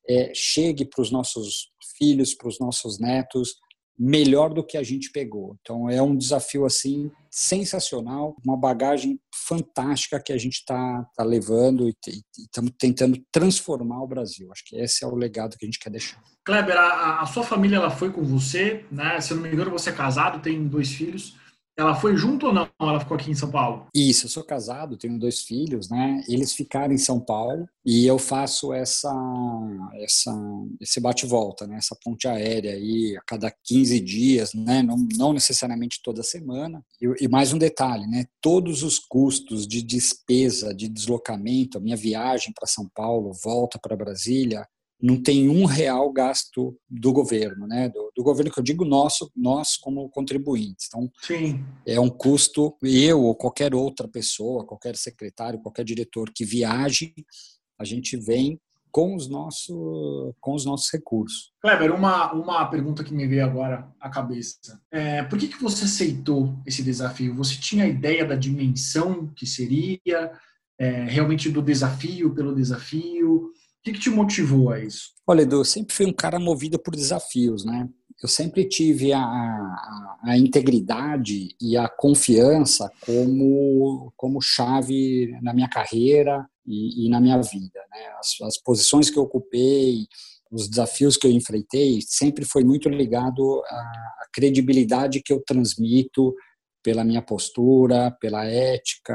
é, 0.09 0.33
chegue 0.35 0.85
para 0.85 1.01
os 1.01 1.11
nossos 1.11 1.71
filhos, 1.97 2.35
para 2.35 2.49
os 2.49 2.59
nossos 2.59 2.99
netos, 2.99 3.57
melhor 3.99 4.53
do 4.53 4.65
que 4.65 4.77
a 4.77 4.83
gente 4.83 5.11
pegou. 5.11 5.57
Então 5.61 5.89
é 5.89 6.03
um 6.03 6.17
desafio 6.17 6.65
assim 6.65 7.11
sensacional, 7.31 8.37
uma 8.45 8.57
bagagem 8.57 9.19
fantástica 9.49 10.21
que 10.21 10.33
a 10.33 10.39
gente 10.39 10.55
está 10.55 11.05
tá 11.17 11.25
levando 11.25 11.89
e 11.89 11.95
estamos 12.39 12.73
tentando 12.79 13.21
transformar 13.31 14.03
o 14.03 14.07
Brasil. 14.07 14.51
Acho 14.53 14.65
que 14.67 14.77
esse 14.77 15.05
é 15.05 15.07
o 15.07 15.15
legado 15.15 15.57
que 15.57 15.65
a 15.65 15.69
gente 15.69 15.79
quer 15.79 15.91
deixar. 15.91 16.23
Kleber, 16.45 16.77
a, 16.77 17.23
a 17.23 17.27
sua 17.27 17.43
família 17.43 17.77
ela 17.77 17.91
foi 17.91 18.13
com 18.13 18.23
você, 18.23 18.85
né? 18.91 19.21
Se 19.21 19.33
eu 19.33 19.37
não 19.37 19.45
me 19.45 19.53
engano, 19.53 19.71
você 19.71 19.91
é 19.91 19.93
casado, 19.93 20.43
tem 20.43 20.67
dois 20.67 20.93
filhos. 20.93 21.37
Ela 21.77 21.95
foi 21.95 22.17
junto 22.17 22.47
ou 22.47 22.53
não? 22.53 22.69
Ela 22.81 23.01
ficou 23.01 23.17
aqui 23.17 23.31
em 23.31 23.35
São 23.35 23.51
Paulo? 23.51 23.87
Isso, 23.93 24.27
eu 24.27 24.31
sou 24.31 24.45
casado, 24.45 24.97
tenho 24.97 25.19
dois 25.19 25.41
filhos, 25.41 25.89
né? 25.91 26.23
Eles 26.29 26.53
ficaram 26.53 26.95
em 26.95 26.99
São 26.99 27.19
Paulo 27.19 27.69
e 27.85 28.07
eu 28.07 28.19
faço 28.19 28.73
essa, 28.73 29.13
essa 29.95 30.33
esse 30.81 31.01
bate-volta, 31.01 31.67
né? 31.67 31.77
Essa 31.77 31.97
ponte 32.03 32.29
aérea 32.29 32.73
aí 32.73 33.17
a 33.17 33.23
cada 33.27 33.51
15 33.51 33.99
dias, 34.01 34.55
né? 34.55 34.83
Não, 34.83 34.97
não 35.17 35.33
necessariamente 35.33 36.01
toda 36.03 36.23
semana. 36.23 36.85
E, 37.01 37.25
e 37.25 37.29
mais 37.29 37.53
um 37.53 37.59
detalhe, 37.59 38.07
né? 38.07 38.27
Todos 38.41 38.85
os 38.85 38.99
custos 38.99 39.67
de 39.67 39.83
despesa, 39.83 40.73
de 40.73 40.89
deslocamento, 40.89 41.79
a 41.79 41.81
minha 41.81 41.97
viagem 41.97 42.53
para 42.55 42.69
São 42.69 42.89
Paulo, 42.95 43.33
volta 43.43 43.79
para 43.81 43.97
Brasília, 43.97 44.65
não 45.05 45.23
tem 45.23 45.51
um 45.51 45.67
real 45.67 46.11
gasto 46.11 46.75
do 46.89 47.13
governo, 47.13 47.67
né? 47.67 47.91
Do, 47.91 48.11
do, 48.17 48.23
governo 48.23 48.51
que 48.51 48.59
eu 48.59 48.65
digo 48.65 48.87
nosso, 48.87 49.31
nós 49.37 49.77
como 49.77 50.09
contribuintes. 50.09 50.87
Então, 50.89 51.13
Sim. 51.21 51.63
é 51.87 52.01
um 52.01 52.09
custo. 52.09 52.75
Eu 52.83 53.21
ou 53.21 53.35
qualquer 53.35 53.75
outra 53.75 54.09
pessoa, 54.09 54.65
qualquer 54.65 54.97
secretário, 54.97 55.61
qualquer 55.61 55.85
diretor 55.85 56.31
que 56.35 56.43
viaje, 56.43 57.13
a 57.79 57.85
gente 57.85 58.17
vem 58.17 58.59
com 58.91 59.15
os 59.15 59.29
nossos 59.29 60.33
com 60.41 60.55
os 60.55 60.65
nossos 60.65 60.91
recursos. 60.91 61.53
Kleber, 61.61 61.95
uma 61.95 62.33
uma 62.33 62.65
pergunta 62.65 63.05
que 63.05 63.13
me 63.13 63.27
veio 63.27 63.45
agora 63.45 63.87
à 64.01 64.09
cabeça. 64.09 64.81
É, 64.91 65.23
por 65.25 65.39
que 65.39 65.49
que 65.49 65.63
você 65.63 65.85
aceitou 65.85 66.59
esse 66.65 66.83
desafio? 66.83 67.35
Você 67.35 67.57
tinha 67.57 67.85
a 67.85 67.89
ideia 67.89 68.25
da 68.25 68.37
dimensão 68.37 69.27
que 69.37 69.47
seria 69.47 70.33
é, 70.79 71.05
realmente 71.05 71.51
do 71.51 71.61
desafio 71.61 72.35
pelo 72.35 72.55
desafio? 72.55 73.53
Que, 73.85 73.93
que 73.93 74.01
te 74.01 74.11
motivou 74.11 74.71
a 74.71 74.81
isso? 74.81 75.13
Olha, 75.27 75.43
Edu, 75.43 75.57
eu 75.57 75.65
sempre 75.65 75.95
fui 75.95 76.07
um 76.07 76.13
cara 76.13 76.39
movido 76.39 76.79
por 76.79 76.97
desafios, 76.97 77.65
né? 77.65 77.89
Eu 78.23 78.29
sempre 78.29 78.65
tive 78.67 79.13
a, 79.13 79.21
a, 79.21 80.19
a 80.25 80.39
integridade 80.39 81.49
e 81.61 81.77
a 81.77 81.89
confiança 81.89 82.91
como, 83.05 84.13
como 84.17 84.41
chave 84.41 85.39
na 85.43 85.53
minha 85.53 85.69
carreira 85.69 86.49
e, 86.67 87.07
e 87.07 87.11
na 87.11 87.21
minha 87.21 87.41
vida. 87.43 87.81
Né? 87.91 88.07
As, 88.19 88.41
as 88.47 88.57
posições 88.57 89.11
que 89.11 89.19
eu 89.19 89.25
ocupei, 89.25 90.07
os 90.51 90.69
desafios 90.69 91.19
que 91.19 91.27
eu 91.27 91.31
enfrentei, 91.31 92.01
sempre 92.01 92.47
foi 92.47 92.65
muito 92.65 92.89
ligado 92.89 93.63
à, 93.67 94.27
credibilidade 94.33 95.23
que 95.23 95.33
eu 95.33 95.43
transmito 95.45 96.35
pela 96.83 97.05
minha 97.05 97.23
postura, 97.23 98.11
pela 98.21 98.45
ética 98.47 99.15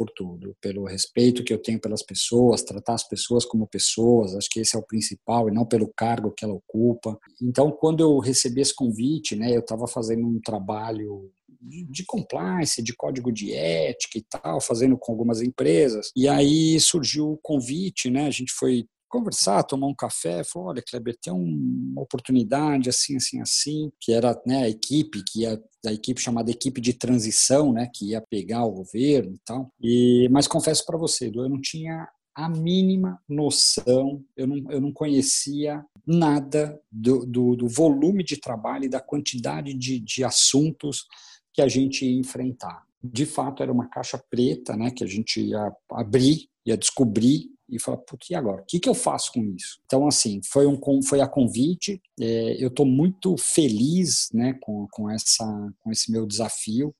por 0.00 0.10
tudo, 0.16 0.56
pelo 0.62 0.86
respeito 0.86 1.44
que 1.44 1.52
eu 1.52 1.60
tenho 1.60 1.78
pelas 1.78 2.02
pessoas, 2.02 2.62
tratar 2.62 2.94
as 2.94 3.06
pessoas 3.06 3.44
como 3.44 3.66
pessoas, 3.66 4.34
acho 4.34 4.48
que 4.50 4.60
esse 4.60 4.74
é 4.74 4.78
o 4.78 4.86
principal 4.86 5.46
e 5.46 5.52
não 5.52 5.66
pelo 5.66 5.92
cargo 5.94 6.32
que 6.32 6.42
ela 6.42 6.54
ocupa. 6.54 7.18
Então, 7.42 7.70
quando 7.70 8.00
eu 8.00 8.18
recebi 8.18 8.62
esse 8.62 8.74
convite, 8.74 9.36
né, 9.36 9.54
eu 9.54 9.60
estava 9.60 9.86
fazendo 9.86 10.26
um 10.26 10.40
trabalho 10.40 11.30
de, 11.60 11.84
de 11.84 12.02
compliance, 12.06 12.82
de 12.82 12.96
código 12.96 13.30
de 13.30 13.52
ética 13.52 14.16
e 14.16 14.22
tal, 14.22 14.58
fazendo 14.58 14.96
com 14.96 15.12
algumas 15.12 15.42
empresas. 15.42 16.10
E 16.16 16.26
aí 16.26 16.80
surgiu 16.80 17.32
o 17.32 17.38
convite, 17.42 18.08
né? 18.08 18.26
A 18.26 18.30
gente 18.30 18.52
foi 18.52 18.86
conversar, 19.10 19.64
tomar 19.64 19.88
um 19.88 19.94
café, 19.94 20.42
falou, 20.44 20.68
olha, 20.68 20.82
Kleber, 20.82 21.18
tem 21.20 21.32
uma 21.32 22.00
oportunidade 22.00 22.88
assim, 22.88 23.16
assim, 23.16 23.40
assim, 23.40 23.90
que 24.00 24.12
era 24.12 24.40
né, 24.46 24.62
a 24.62 24.68
equipe, 24.68 25.22
que 25.24 25.40
ia, 25.40 25.60
a 25.84 25.92
equipe 25.92 26.20
chamada 26.20 26.50
equipe 26.50 26.80
de 26.80 26.94
transição, 26.94 27.72
né, 27.72 27.90
que 27.92 28.10
ia 28.10 28.20
pegar 28.22 28.64
o 28.64 28.70
governo 28.70 29.34
e 29.34 29.40
tal. 29.44 29.70
E, 29.82 30.28
mas 30.30 30.46
confesso 30.46 30.86
para 30.86 30.96
você, 30.96 31.30
eu 31.34 31.48
não 31.48 31.60
tinha 31.60 32.08
a 32.34 32.48
mínima 32.48 33.20
noção, 33.28 34.24
eu 34.36 34.46
não, 34.46 34.70
eu 34.70 34.80
não 34.80 34.92
conhecia 34.92 35.84
nada 36.06 36.80
do, 36.90 37.26
do, 37.26 37.56
do 37.56 37.68
volume 37.68 38.22
de 38.22 38.36
trabalho 38.38 38.84
e 38.84 38.88
da 38.88 39.00
quantidade 39.00 39.74
de, 39.74 39.98
de 39.98 40.24
assuntos 40.24 41.06
que 41.52 41.60
a 41.60 41.68
gente 41.68 42.06
ia 42.06 42.18
enfrentar. 42.18 42.84
De 43.02 43.26
fato, 43.26 43.62
era 43.62 43.72
uma 43.72 43.88
caixa 43.88 44.22
preta, 44.30 44.76
né, 44.76 44.90
que 44.90 45.02
a 45.02 45.06
gente 45.06 45.40
ia 45.40 45.72
abrir, 45.90 46.48
ia 46.64 46.76
descobrir 46.76 47.50
e 47.70 47.78
falar, 47.78 47.98
putz, 47.98 48.30
e 48.30 48.34
agora? 48.34 48.62
O 48.62 48.64
que, 48.66 48.80
que 48.80 48.88
eu 48.88 48.94
faço 48.94 49.32
com 49.32 49.42
isso? 49.44 49.80
Então, 49.86 50.06
assim, 50.06 50.40
foi, 50.44 50.66
um, 50.66 50.78
foi 51.02 51.20
a 51.20 51.28
convite. 51.28 52.00
É, 52.20 52.62
eu 52.62 52.68
estou 52.68 52.86
muito 52.86 53.36
feliz 53.36 54.28
né, 54.32 54.54
com, 54.60 54.86
com, 54.90 55.10
essa, 55.10 55.44
com 55.80 55.90
esse 55.90 56.10
meu 56.10 56.26
desafio. 56.26 56.94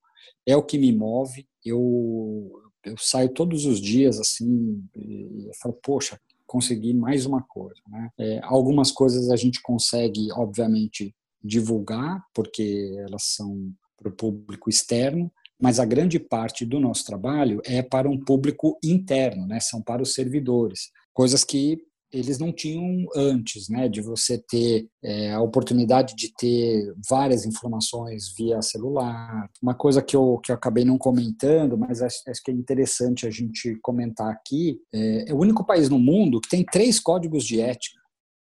É 0.47 0.57
o 0.57 0.63
que 0.63 0.79
me 0.79 0.93
move. 0.93 1.47
Eu, 1.65 2.51
eu 2.85 2.97
saio 2.97 3.29
todos 3.29 3.67
os 3.67 3.81
dias 3.81 4.19
assim 4.19 4.83
e 4.97 5.51
falo, 5.61 5.79
poxa, 5.83 6.19
consegui 6.47 6.93
mais 6.93 7.27
uma 7.27 7.43
coisa. 7.43 7.81
Né? 7.89 8.11
É, 8.19 8.41
algumas 8.43 8.91
coisas 8.91 9.31
a 9.31 9.37
gente 9.37 9.63
consegue, 9.63 10.33
obviamente, 10.33 11.15
divulgar, 11.43 12.25
porque 12.35 12.97
elas 12.99 13.25
são 13.25 13.73
para 13.97 14.09
o 14.09 14.17
público 14.17 14.69
externo, 14.69 15.31
mas 15.61 15.79
a 15.79 15.85
grande 15.85 16.19
parte 16.19 16.65
do 16.65 16.81
nosso 16.81 17.05
trabalho 17.05 17.61
é 17.65 17.83
para 17.83 18.09
um 18.09 18.19
público 18.19 18.79
interno, 18.83 19.47
né? 19.47 19.61
São 19.61 19.83
para 19.83 20.03
os 20.03 20.15
servidores, 20.15 20.91
coisas 21.13 21.45
que 21.45 21.79
eles 22.13 22.39
não 22.39 22.53
tinham 22.53 23.07
antes, 23.15 23.69
né? 23.69 23.89
De 23.89 24.01
você 24.01 24.37
ter 24.39 24.89
é, 25.03 25.33
a 25.33 25.41
oportunidade 25.41 26.15
de 26.17 26.33
ter 26.35 26.93
várias 27.09 27.47
informações 27.47 28.35
via 28.37 28.61
celular. 28.63 29.49
Uma 29.63 29.75
coisa 29.75 30.03
que 30.03 30.17
eu, 30.17 30.39
que 30.43 30.51
eu 30.51 30.57
acabei 30.57 30.85
não 30.85 30.99
comentando, 30.99 31.79
mas 31.79 32.03
acho, 32.03 32.19
acho 32.29 32.43
que 32.43 32.51
é 32.51 32.55
interessante 32.55 33.27
a 33.27 33.31
gente 33.31 33.79
comentar 33.83 34.29
aqui, 34.31 34.81
é, 34.93 35.31
é 35.31 35.35
o 35.35 35.39
único 35.39 35.65
país 35.65 35.89
no 35.89 35.99
mundo 35.99 36.41
que 36.41 36.49
tem 36.49 36.65
três 36.65 36.99
códigos 36.99 37.45
de 37.45 37.61
ética. 37.61 38.00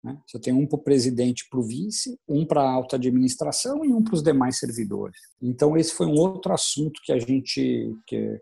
Né? 0.03 0.19
Você 0.27 0.38
tem 0.38 0.53
um 0.53 0.67
para 0.67 0.79
o 0.79 0.83
presidente 0.83 1.47
para 1.49 1.61
o 1.61 1.62
vice, 1.62 2.19
um 2.29 2.45
para 2.45 2.62
a 2.62 2.71
alta 2.71 2.97
administração 2.97 3.85
e 3.85 3.93
um 3.93 4.03
para 4.03 4.15
os 4.15 4.23
demais 4.23 4.59
servidores. 4.59 5.17
Então, 5.41 5.77
esse 5.77 5.93
foi 5.93 6.07
um 6.07 6.19
outro 6.19 6.53
assunto 6.53 7.01
que 7.05 7.12
a 7.12 7.19
gente, 7.19 7.95
que, 8.07 8.41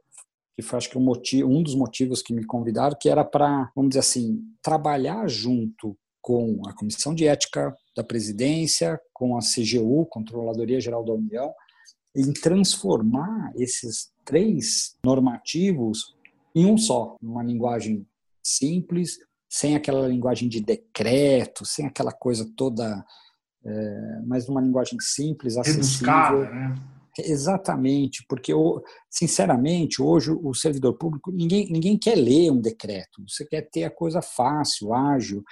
que 0.57 0.63
foi 0.63 0.79
acho 0.79 0.91
que 0.91 0.99
um, 0.99 1.03
motivo, 1.03 1.51
um 1.51 1.63
dos 1.63 1.75
motivos 1.75 2.23
que 2.23 2.33
me 2.33 2.45
convidaram, 2.45 2.97
que 2.99 3.09
era 3.09 3.25
para, 3.25 3.71
vamos 3.75 3.91
dizer 3.91 4.01
assim, 4.01 4.41
trabalhar 4.63 5.29
junto 5.29 5.97
com 6.23 6.63
a 6.67 6.73
Comissão 6.73 7.15
de 7.15 7.27
Ética 7.27 7.75
da 7.97 8.05
Presidência, 8.05 9.01
com 9.13 9.37
a 9.37 9.41
CGU, 9.41 10.07
Controladoria 10.07 10.81
Geral 10.81 11.05
da 11.05 11.13
União, 11.13 11.53
em 12.15 12.33
transformar 12.33 13.53
esses 13.57 14.11
três 14.25 14.97
normativos 15.05 16.15
em 16.55 16.67
um 16.67 16.77
só, 16.77 17.17
uma 17.23 17.43
linguagem 17.43 18.07
simples, 18.43 19.19
sem 19.51 19.75
aquela 19.75 20.07
linguagem 20.07 20.49
de 20.49 20.61
decreto, 20.61 21.67
sem 21.67 21.85
aquela 21.85 22.13
coisa 22.13 22.49
toda, 22.57 23.05
é, 23.65 24.21
mas 24.25 24.47
numa 24.47 24.61
linguagem 24.61 24.97
simples, 25.01 25.57
acessível. 25.57 26.49
Né? 26.49 26.75
Exatamente, 27.19 28.25
porque, 28.29 28.53
sinceramente, 29.11 30.01
hoje 30.01 30.31
o 30.31 30.55
servidor 30.55 30.97
público, 30.97 31.33
ninguém, 31.33 31.69
ninguém 31.69 31.99
quer 31.99 32.15
ler 32.15 32.53
um 32.53 32.61
decreto, 32.61 33.25
você 33.29 33.45
quer 33.45 33.69
ter 33.69 33.83
a 33.83 33.91
coisa 33.91 34.23
fácil, 34.23 34.95
ágil, 34.95 35.43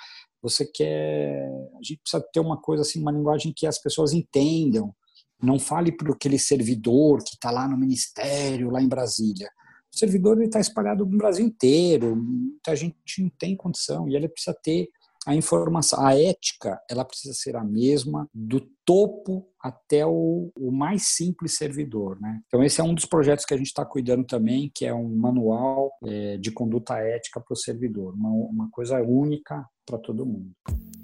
você 0.41 0.65
quer. 0.65 1.51
A 1.75 1.83
gente 1.83 2.01
precisa 2.01 2.25
ter 2.33 2.39
uma 2.39 2.57
coisa 2.57 2.83
assim, 2.83 3.01
uma 3.01 3.11
linguagem 3.11 3.53
que 3.55 3.67
as 3.67 3.83
pessoas 3.83 4.13
entendam. 4.13 4.95
Não 5.43 5.59
fale 5.59 5.91
para 5.91 6.13
aquele 6.13 6.39
servidor 6.39 7.19
que 7.25 7.35
está 7.35 7.51
lá 7.51 7.67
no 7.67 7.77
ministério, 7.77 8.71
lá 8.71 8.81
em 8.81 8.89
Brasília. 8.89 9.51
O 9.99 10.07
servidor 10.07 10.41
está 10.41 10.61
espalhado 10.61 11.05
no 11.05 11.19
Brasil 11.19 11.45
inteiro, 11.45 12.15
muita 12.15 12.77
gente 12.77 12.95
não 13.19 13.29
tem 13.37 13.57
condição 13.57 14.09
e 14.09 14.15
ele 14.15 14.29
precisa 14.29 14.57
ter 14.63 14.89
a 15.27 15.35
informação, 15.35 16.07
a 16.07 16.17
ética, 16.17 16.81
ela 16.89 17.05
precisa 17.05 17.35
ser 17.35 17.57
a 17.57 17.65
mesma 17.65 18.29
do 18.33 18.61
topo 18.85 19.49
até 19.61 20.07
o, 20.07 20.53
o 20.57 20.71
mais 20.71 21.09
simples 21.09 21.57
servidor, 21.57 22.17
né? 22.21 22.41
Então 22.47 22.63
esse 22.63 22.81
é 22.81 22.85
um 22.85 22.95
dos 22.95 23.07
projetos 23.07 23.45
que 23.45 23.53
a 23.53 23.57
gente 23.57 23.67
está 23.67 23.85
cuidando 23.85 24.25
também, 24.25 24.71
que 24.73 24.87
é 24.87 24.95
um 24.95 25.17
manual 25.17 25.91
é, 26.07 26.37
de 26.37 26.53
conduta 26.53 26.97
ética 26.99 27.41
para 27.41 27.53
o 27.53 27.57
servidor, 27.57 28.15
uma, 28.15 28.31
uma 28.31 28.71
coisa 28.71 29.03
única 29.03 29.69
para 29.85 29.99
todo 29.99 30.25
mundo. 30.25 30.53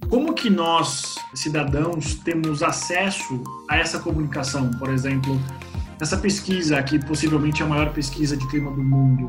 Como 0.08 0.32
que 0.34 0.48
nós, 0.48 1.16
cidadãos, 1.34 2.14
temos 2.20 2.62
acesso 2.62 3.42
a 3.68 3.76
essa 3.76 3.98
comunicação? 3.98 4.70
Por 4.78 4.88
exemplo, 4.90 5.34
essa 6.00 6.16
pesquisa, 6.16 6.82
que 6.82 6.98
possivelmente 7.04 7.62
é 7.62 7.64
a 7.64 7.68
maior 7.68 7.92
pesquisa 7.92 8.36
de 8.36 8.48
clima 8.48 8.70
do 8.70 8.82
mundo, 8.82 9.28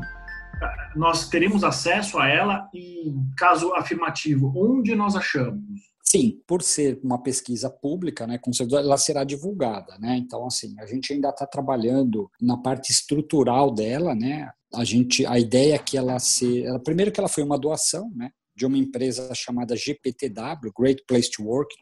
nós 0.94 1.28
teremos 1.28 1.62
acesso 1.62 2.18
a 2.18 2.28
ela 2.28 2.68
e, 2.74 3.12
caso 3.36 3.72
afirmativo, 3.74 4.52
onde 4.56 4.94
nós 4.94 5.14
achamos? 5.14 5.62
Sim, 6.02 6.40
por 6.46 6.62
ser 6.62 7.00
uma 7.02 7.20
pesquisa 7.20 7.68
pública, 7.68 8.26
né, 8.26 8.38
ela 8.72 8.96
será 8.96 9.24
divulgada, 9.24 9.98
né? 9.98 10.16
Então, 10.16 10.46
assim, 10.46 10.74
a 10.78 10.86
gente 10.86 11.12
ainda 11.12 11.30
está 11.30 11.44
trabalhando 11.44 12.30
na 12.40 12.56
parte 12.56 12.92
estrutural 12.92 13.74
dela, 13.74 14.14
né? 14.14 14.48
A 14.72 14.84
gente, 14.84 15.26
a 15.26 15.38
ideia 15.38 15.74
é 15.74 15.78
que 15.78 15.96
ela 15.96 16.18
se, 16.20 16.64
primeiro 16.84 17.10
que 17.10 17.18
ela 17.18 17.28
foi 17.28 17.42
uma 17.42 17.58
doação, 17.58 18.10
né, 18.14 18.30
de 18.56 18.64
uma 18.64 18.78
empresa 18.78 19.34
chamada 19.34 19.76
GPTW, 19.76 20.72
Great 20.78 21.04
Place 21.06 21.30
to 21.30 21.42
Work, 21.42 21.74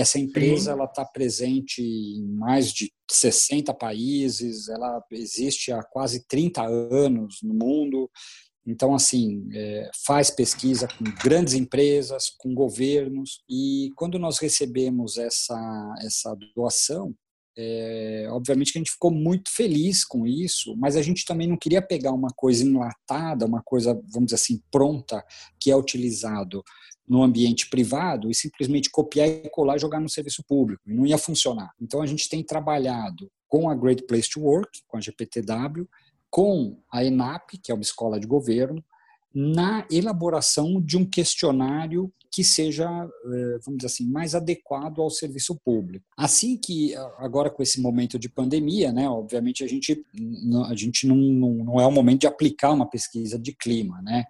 essa 0.00 0.18
empresa 0.18 0.72
ela 0.72 0.84
está 0.84 1.04
presente 1.04 1.82
em 1.82 2.26
mais 2.32 2.72
de 2.72 2.92
60 3.10 3.72
países, 3.74 4.68
ela 4.68 5.02
existe 5.12 5.72
há 5.72 5.82
quase 5.82 6.26
30 6.26 6.62
anos 6.64 7.38
no 7.42 7.54
mundo. 7.54 8.10
Então, 8.66 8.94
assim, 8.94 9.48
é, 9.52 9.90
faz 10.04 10.30
pesquisa 10.30 10.86
com 10.86 11.04
grandes 11.22 11.54
empresas, 11.54 12.30
com 12.38 12.54
governos, 12.54 13.42
e 13.48 13.90
quando 13.96 14.18
nós 14.18 14.38
recebemos 14.38 15.16
essa, 15.16 15.94
essa 16.02 16.36
doação, 16.54 17.14
é, 17.58 18.26
obviamente 18.30 18.72
que 18.72 18.78
a 18.78 18.80
gente 18.80 18.92
ficou 18.92 19.10
muito 19.10 19.50
feliz 19.52 20.04
com 20.04 20.26
isso, 20.26 20.74
mas 20.76 20.96
a 20.96 21.02
gente 21.02 21.24
também 21.24 21.48
não 21.48 21.56
queria 21.56 21.82
pegar 21.82 22.12
uma 22.12 22.30
coisa 22.34 22.64
enlatada, 22.64 23.44
uma 23.44 23.62
coisa, 23.62 23.92
vamos 24.08 24.26
dizer 24.26 24.36
assim, 24.36 24.62
pronta, 24.70 25.24
que 25.60 25.70
é 25.70 25.76
utilizado 25.76 26.62
no 27.10 27.24
ambiente 27.24 27.68
privado 27.68 28.30
e 28.30 28.34
simplesmente 28.34 28.88
copiar 28.88 29.26
e 29.26 29.50
colar 29.50 29.74
e 29.74 29.80
jogar 29.80 29.98
no 29.98 30.08
serviço 30.08 30.44
público. 30.44 30.80
Não 30.86 31.04
ia 31.04 31.18
funcionar. 31.18 31.72
Então 31.80 32.00
a 32.00 32.06
gente 32.06 32.28
tem 32.28 32.40
trabalhado 32.40 33.28
com 33.48 33.68
a 33.68 33.74
Great 33.74 34.04
Place 34.06 34.30
to 34.30 34.40
Work, 34.40 34.82
com 34.86 34.96
a 34.96 35.00
GPTW, 35.00 35.88
com 36.30 36.78
a 36.88 37.04
ENAP, 37.04 37.58
que 37.60 37.72
é 37.72 37.74
uma 37.74 37.82
escola 37.82 38.20
de 38.20 38.28
governo, 38.28 38.84
na 39.34 39.84
elaboração 39.90 40.80
de 40.80 40.96
um 40.96 41.04
questionário 41.04 42.12
que 42.32 42.44
seja, 42.44 42.86
eh, 42.88 43.58
vamos 43.64 43.78
dizer 43.78 43.86
assim, 43.86 44.06
mais 44.06 44.36
adequado 44.36 45.02
ao 45.02 45.10
serviço 45.10 45.58
público. 45.64 46.06
Assim 46.16 46.56
que, 46.56 46.94
agora 47.18 47.50
com 47.50 47.60
esse 47.60 47.80
momento 47.80 48.20
de 48.20 48.28
pandemia, 48.28 48.92
né, 48.92 49.08
obviamente 49.08 49.64
a 49.64 49.66
gente, 49.66 50.00
a 50.68 50.76
gente 50.76 51.08
não, 51.08 51.16
não 51.16 51.80
é 51.80 51.86
o 51.86 51.90
momento 51.90 52.20
de 52.20 52.28
aplicar 52.28 52.70
uma 52.70 52.88
pesquisa 52.88 53.36
de 53.36 53.52
clima, 53.52 54.00
né? 54.02 54.26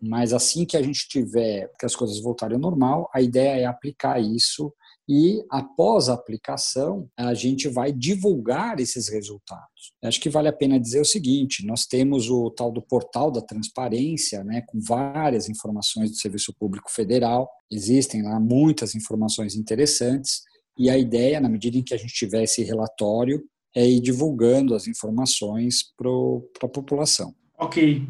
Mas 0.00 0.32
assim 0.32 0.64
que 0.64 0.76
a 0.76 0.82
gente 0.82 1.08
tiver, 1.08 1.70
que 1.78 1.86
as 1.86 1.94
coisas 1.94 2.20
voltarem 2.20 2.54
ao 2.54 2.60
normal, 2.60 3.10
a 3.12 3.20
ideia 3.20 3.60
é 3.60 3.64
aplicar 3.66 4.20
isso 4.20 4.72
e 5.08 5.44
após 5.50 6.08
a 6.08 6.14
aplicação 6.14 7.08
a 7.16 7.34
gente 7.34 7.68
vai 7.68 7.92
divulgar 7.92 8.78
esses 8.78 9.08
resultados. 9.08 9.92
Acho 10.04 10.20
que 10.20 10.30
vale 10.30 10.46
a 10.46 10.52
pena 10.52 10.78
dizer 10.78 11.00
o 11.00 11.04
seguinte: 11.04 11.66
nós 11.66 11.84
temos 11.84 12.30
o 12.30 12.48
tal 12.50 12.70
do 12.70 12.80
portal 12.80 13.30
da 13.30 13.42
transparência, 13.42 14.44
né, 14.44 14.62
com 14.68 14.78
várias 14.80 15.48
informações 15.48 16.10
do 16.10 16.16
Serviço 16.16 16.54
Público 16.56 16.90
Federal. 16.90 17.50
Existem 17.70 18.22
lá 18.22 18.38
muitas 18.38 18.94
informações 18.94 19.56
interessantes 19.56 20.42
e 20.78 20.88
a 20.88 20.96
ideia, 20.96 21.40
na 21.40 21.48
medida 21.48 21.76
em 21.76 21.82
que 21.82 21.92
a 21.92 21.98
gente 21.98 22.14
tiver 22.14 22.44
esse 22.44 22.62
relatório, 22.62 23.42
é 23.74 23.86
ir 23.86 24.00
divulgando 24.00 24.74
as 24.74 24.86
informações 24.86 25.92
para 25.96 26.08
a 26.62 26.68
população. 26.68 27.34
Ok. 27.58 28.06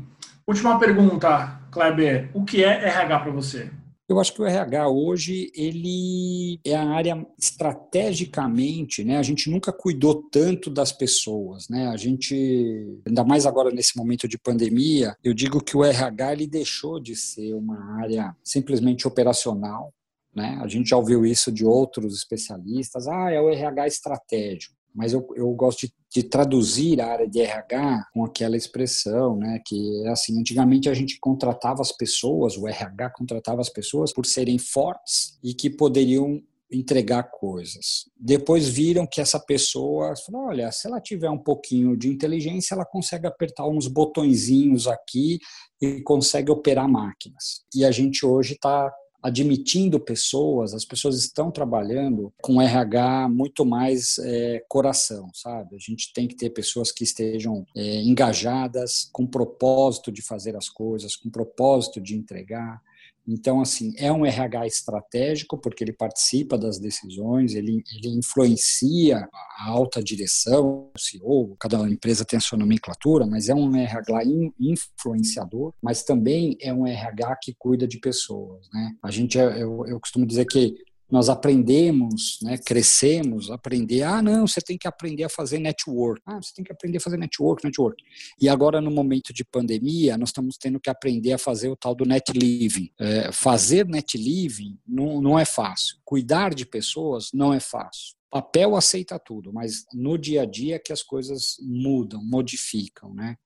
Última 0.47 0.79
pergunta, 0.79 1.61
Kleber. 1.71 2.31
O 2.35 2.45
que 2.45 2.65
é 2.65 2.89
RH 2.89 3.21
para 3.21 3.33
você? 3.33 3.71
Eu 4.11 4.19
acho 4.19 4.35
que 4.35 4.43
o 4.43 4.45
RH 4.45 4.89
hoje 4.89 5.53
ele 5.55 6.59
é 6.65 6.75
a 6.75 6.85
área 6.85 7.25
estrategicamente, 7.39 9.05
né? 9.05 9.19
A 9.19 9.23
gente 9.23 9.49
nunca 9.49 9.73
cuidou 9.73 10.29
tanto 10.33 10.69
das 10.69 10.91
pessoas, 10.91 11.69
né? 11.69 11.87
A 11.87 11.97
gente 11.97 13.01
ainda 13.07 13.23
mais 13.23 13.47
agora 13.47 13.71
nesse 13.71 13.97
momento 13.97 14.27
de 14.27 14.37
pandemia, 14.37 15.15
eu 15.23 15.33
digo 15.33 15.63
que 15.63 15.77
o 15.77 15.85
RH 15.85 16.33
ele 16.33 16.49
deixou 16.49 16.99
de 16.99 17.15
ser 17.15 17.55
uma 17.55 18.01
área 18.03 18.35
simplesmente 18.43 19.07
operacional, 19.07 19.95
né? 20.35 20.59
A 20.61 20.67
gente 20.67 20.91
já 20.91 20.97
ouviu 20.97 21.25
isso 21.25 21.53
de 21.53 21.65
outros 21.65 22.13
especialistas, 22.13 23.07
ah, 23.07 23.31
é 23.31 23.41
o 23.41 23.49
RH 23.49 23.87
estratégico. 23.87 24.80
Mas 24.95 25.13
eu, 25.13 25.27
eu 25.35 25.51
gosto 25.53 25.87
de, 25.87 25.93
de, 26.13 26.23
traduzir 26.23 27.01
a 27.01 27.07
área 27.07 27.29
de 27.29 27.41
RH 27.41 28.09
com 28.13 28.25
aquela 28.25 28.57
expressão, 28.57 29.37
né, 29.37 29.61
que 29.65 30.07
assim, 30.09 30.39
antigamente 30.39 30.89
a 30.89 30.95
gente 30.95 31.19
contratava 31.21 31.81
as 31.81 31.93
pessoas, 31.93 32.57
o 32.57 32.67
RH 32.67 33.11
contratava 33.11 33.61
as 33.61 33.69
pessoas 33.69 34.13
por 34.13 34.27
serem 34.27 34.59
fortes 34.59 35.39
e 35.43 35.55
que 35.55 35.71
poderiam 35.71 36.43
entregar 36.73 37.25
coisas. 37.25 38.09
Depois 38.17 38.69
viram 38.69 39.07
que 39.07 39.21
essa 39.21 39.41
pessoa, 39.41 40.15
falou, 40.25 40.49
olha, 40.49 40.71
se 40.71 40.87
ela 40.87 41.01
tiver 41.01 41.29
um 41.29 41.39
pouquinho 41.39 41.97
de 41.97 42.09
inteligência, 42.09 42.75
ela 42.75 42.85
consegue 42.85 43.27
apertar 43.27 43.67
uns 43.67 43.89
botõezinhos 43.89 44.87
aqui 44.87 45.39
e 45.83 46.01
consegue 46.03 46.51
operar 46.51 46.89
máquinas. 46.89 47.65
E 47.75 47.85
a 47.85 47.91
gente 47.91 48.25
hoje 48.25 48.53
está 48.55 48.93
admitindo 49.23 50.01
pessoas, 50.01 50.75
as 50.75 50.85
pessoas 50.85 51.19
estão 51.19 51.51
trabalhando 51.51 52.33
com 52.41 52.61
RH 52.61 53.29
muito 53.29 53.65
mais 53.65 54.19
é, 54.19 54.65
coração, 54.69 55.31
sabe? 55.35 55.77
A 55.77 55.79
gente 55.79 56.13
tem 56.13 56.27
que 56.27 56.35
ter 56.35 56.51
pessoas 56.51 56.91
que 56.91 57.05
estejam 57.05 57.67
é, 57.77 58.03
engajadas, 58.03 59.09
com 59.13 59.27
propósito 59.27 60.11
de 60.11 60.23
fazer 60.23 60.57
as 60.57 60.69
coisas, 60.69 61.17
com 61.17 61.31
propósito 61.31 62.01
de 62.01 62.17
entregar. 62.17 62.83
Então, 63.33 63.61
assim, 63.61 63.93
é 63.97 64.11
um 64.11 64.27
RH 64.27 64.67
estratégico, 64.67 65.57
porque 65.57 65.85
ele 65.85 65.93
participa 65.93 66.59
das 66.59 66.81
decisões, 66.81 67.55
ele, 67.55 67.83
ele 67.95 68.09
influencia 68.19 69.29
a 69.59 69.69
alta 69.69 70.03
direção, 70.03 70.91
o 70.93 70.99
CEO, 70.99 71.57
cada 71.61 71.79
empresa 71.89 72.25
tem 72.25 72.37
a 72.37 72.41
sua 72.41 72.59
nomenclatura, 72.59 73.25
mas 73.25 73.49
é 73.49 73.55
um 73.55 73.75
RH 73.77 74.23
influenciador, 74.59 75.73
mas 75.81 76.03
também 76.03 76.57
é 76.61 76.75
um 76.75 76.85
RH 76.87 77.37
que 77.41 77.55
cuida 77.57 77.87
de 77.87 78.01
pessoas, 78.01 78.69
né? 78.73 78.97
A 79.01 79.11
gente, 79.13 79.39
é, 79.39 79.63
eu, 79.63 79.87
eu 79.87 80.01
costumo 80.01 80.27
dizer 80.27 80.47
que 80.47 80.75
nós 81.11 81.29
aprendemos, 81.29 82.39
né, 82.43 82.57
crescemos, 82.59 83.51
aprender, 83.51 84.03
ah, 84.03 84.23
não, 84.23 84.47
você 84.47 84.61
tem 84.61 84.79
que 84.79 84.87
aprender 84.87 85.25
a 85.25 85.29
fazer 85.29 85.59
network. 85.59 86.23
Ah, 86.25 86.41
você 86.41 86.53
tem 86.55 86.65
que 86.65 86.73
aprender 86.73 86.99
a 86.99 87.01
fazer 87.01 87.17
network, 87.17 87.65
network. 87.65 88.03
E 88.41 88.49
agora, 88.49 88.81
no 88.81 88.91
momento 88.91 89.33
de 89.33 89.45
pandemia, 89.45 90.17
nós 90.17 90.29
estamos 90.29 90.57
tendo 90.57 90.79
que 90.79 90.89
aprender 90.89 91.33
a 91.33 91.39
fazer 91.39 91.69
o 91.69 91.77
tal 91.77 91.95
do 91.95 92.05
net 92.05 92.33
living. 92.33 92.91
É, 92.99 93.33
fazer 93.33 93.87
net 93.87 94.17
living 94.17 94.79
não, 94.87 95.21
não 95.21 95.39
é 95.39 95.45
fácil. 95.45 95.97
Cuidar 96.05 96.55
de 96.55 96.65
pessoas 96.65 97.31
não 97.35 97.53
é 97.53 97.61
fácil. 97.61 98.15
Papel 98.31 98.77
aceita 98.77 99.19
tudo, 99.19 99.53
mas 99.53 99.85
no 99.93 100.17
dia 100.17 100.43
a 100.43 100.47
dia 100.47 100.77
é 100.77 100.79
que 100.79 100.93
as 100.93 101.03
coisas 101.03 101.57
mudam, 101.61 102.23
modificam, 102.25 103.13
né? 103.13 103.37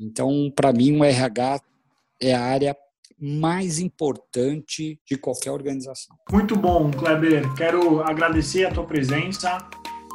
Então, 0.00 0.50
para 0.56 0.72
mim, 0.72 0.96
o 0.96 1.04
RH 1.04 1.60
é 2.20 2.34
a 2.34 2.40
área 2.40 2.76
mais 3.24 3.78
importante 3.78 5.00
de 5.08 5.16
qualquer 5.16 5.50
organização. 5.50 6.14
Muito 6.30 6.54
bom, 6.54 6.90
Kleber. 6.90 7.50
Quero 7.54 8.02
agradecer 8.02 8.66
a 8.66 8.70
tua 8.70 8.84
presença. 8.84 9.66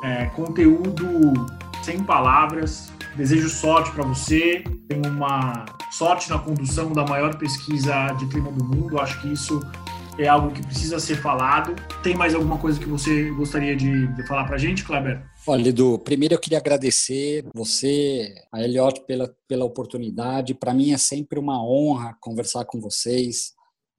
É, 0.03 0.27
conteúdo 0.27 1.33
sem 1.81 2.03
palavras. 2.03 2.91
Desejo 3.15 3.49
sorte 3.49 3.91
para 3.91 4.03
você. 4.03 4.63
Tenho 4.87 5.07
uma 5.09 5.65
sorte 5.91 6.29
na 6.29 6.37
condução 6.37 6.93
da 6.93 7.03
maior 7.03 7.35
pesquisa 7.37 8.09
de 8.19 8.27
clima 8.27 8.51
do 8.51 8.63
mundo. 8.63 8.99
Acho 8.99 9.19
que 9.21 9.33
isso 9.33 9.59
é 10.17 10.27
algo 10.27 10.51
que 10.51 10.65
precisa 10.65 10.99
ser 10.99 11.15
falado. 11.15 11.75
Tem 12.01 12.15
mais 12.15 12.33
alguma 12.33 12.57
coisa 12.57 12.79
que 12.79 12.85
você 12.85 13.29
gostaria 13.31 13.75
de, 13.75 14.07
falar 14.27 14.45
para 14.45 14.55
a 14.55 14.59
gente, 14.59 14.83
Kleber? 14.83 15.23
Olha, 15.47 15.69
Edu, 15.69 15.99
primeiro 15.99 16.33
eu 16.33 16.39
queria 16.39 16.57
agradecer 16.57 17.45
você, 17.53 18.33
a 18.51 18.61
Eliot, 18.61 19.01
pela, 19.05 19.33
pela 19.47 19.65
oportunidade. 19.65 20.53
Para 20.53 20.73
mim 20.73 20.91
é 20.91 20.97
sempre 20.97 21.39
uma 21.39 21.63
honra 21.63 22.15
conversar 22.19 22.65
com 22.65 22.79
vocês. 22.79 23.53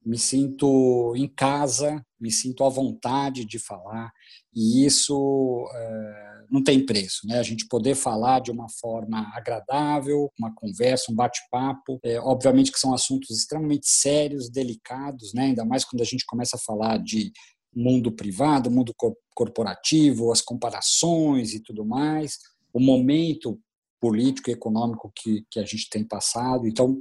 Me 0.05 0.19
sinto 0.19 1.15
em 1.17 1.29
casa, 1.29 2.05
me 2.19 2.31
sinto 2.31 2.65
à 2.65 2.69
vontade 2.69 3.45
de 3.45 3.59
falar, 3.59 4.11
e 4.55 4.85
isso 4.85 5.69
é, 5.75 6.45
não 6.51 6.63
tem 6.63 6.85
preço, 6.85 7.27
né? 7.27 7.39
A 7.39 7.43
gente 7.43 7.69
poder 7.69 7.95
falar 7.95 8.41
de 8.41 8.51
uma 8.51 8.69
forma 8.69 9.31
agradável, 9.35 10.31
uma 10.39 10.53
conversa, 10.55 11.13
um 11.13 11.15
bate-papo. 11.15 12.01
É, 12.03 12.21
obviamente 12.21 12.73
que 12.73 12.79
são 12.79 12.93
assuntos 12.93 13.31
extremamente 13.31 13.89
sérios, 13.89 14.51
delicados, 14.51 15.33
né? 15.33 15.45
Ainda 15.47 15.65
mais 15.65 15.85
quando 15.85 16.03
a 16.03 16.07
gente 16.07 16.27
começa 16.27 16.57
a 16.57 16.61
falar 16.61 16.99
de 16.99 17.33
mundo 17.75 18.11
privado, 18.11 18.71
mundo 18.71 18.93
corporativo, 19.35 20.33
as 20.33 20.43
comparações 20.43 21.55
e 21.55 21.61
tudo 21.63 21.85
mais, 21.85 22.39
o 22.73 22.81
momento 22.81 23.59
político 24.01 24.51
e 24.51 24.53
econômico 24.53 25.13
que, 25.15 25.45
que 25.51 25.61
a 25.61 25.65
gente 25.65 25.89
tem 25.91 26.03
passado. 26.03 26.67
Então, 26.67 26.97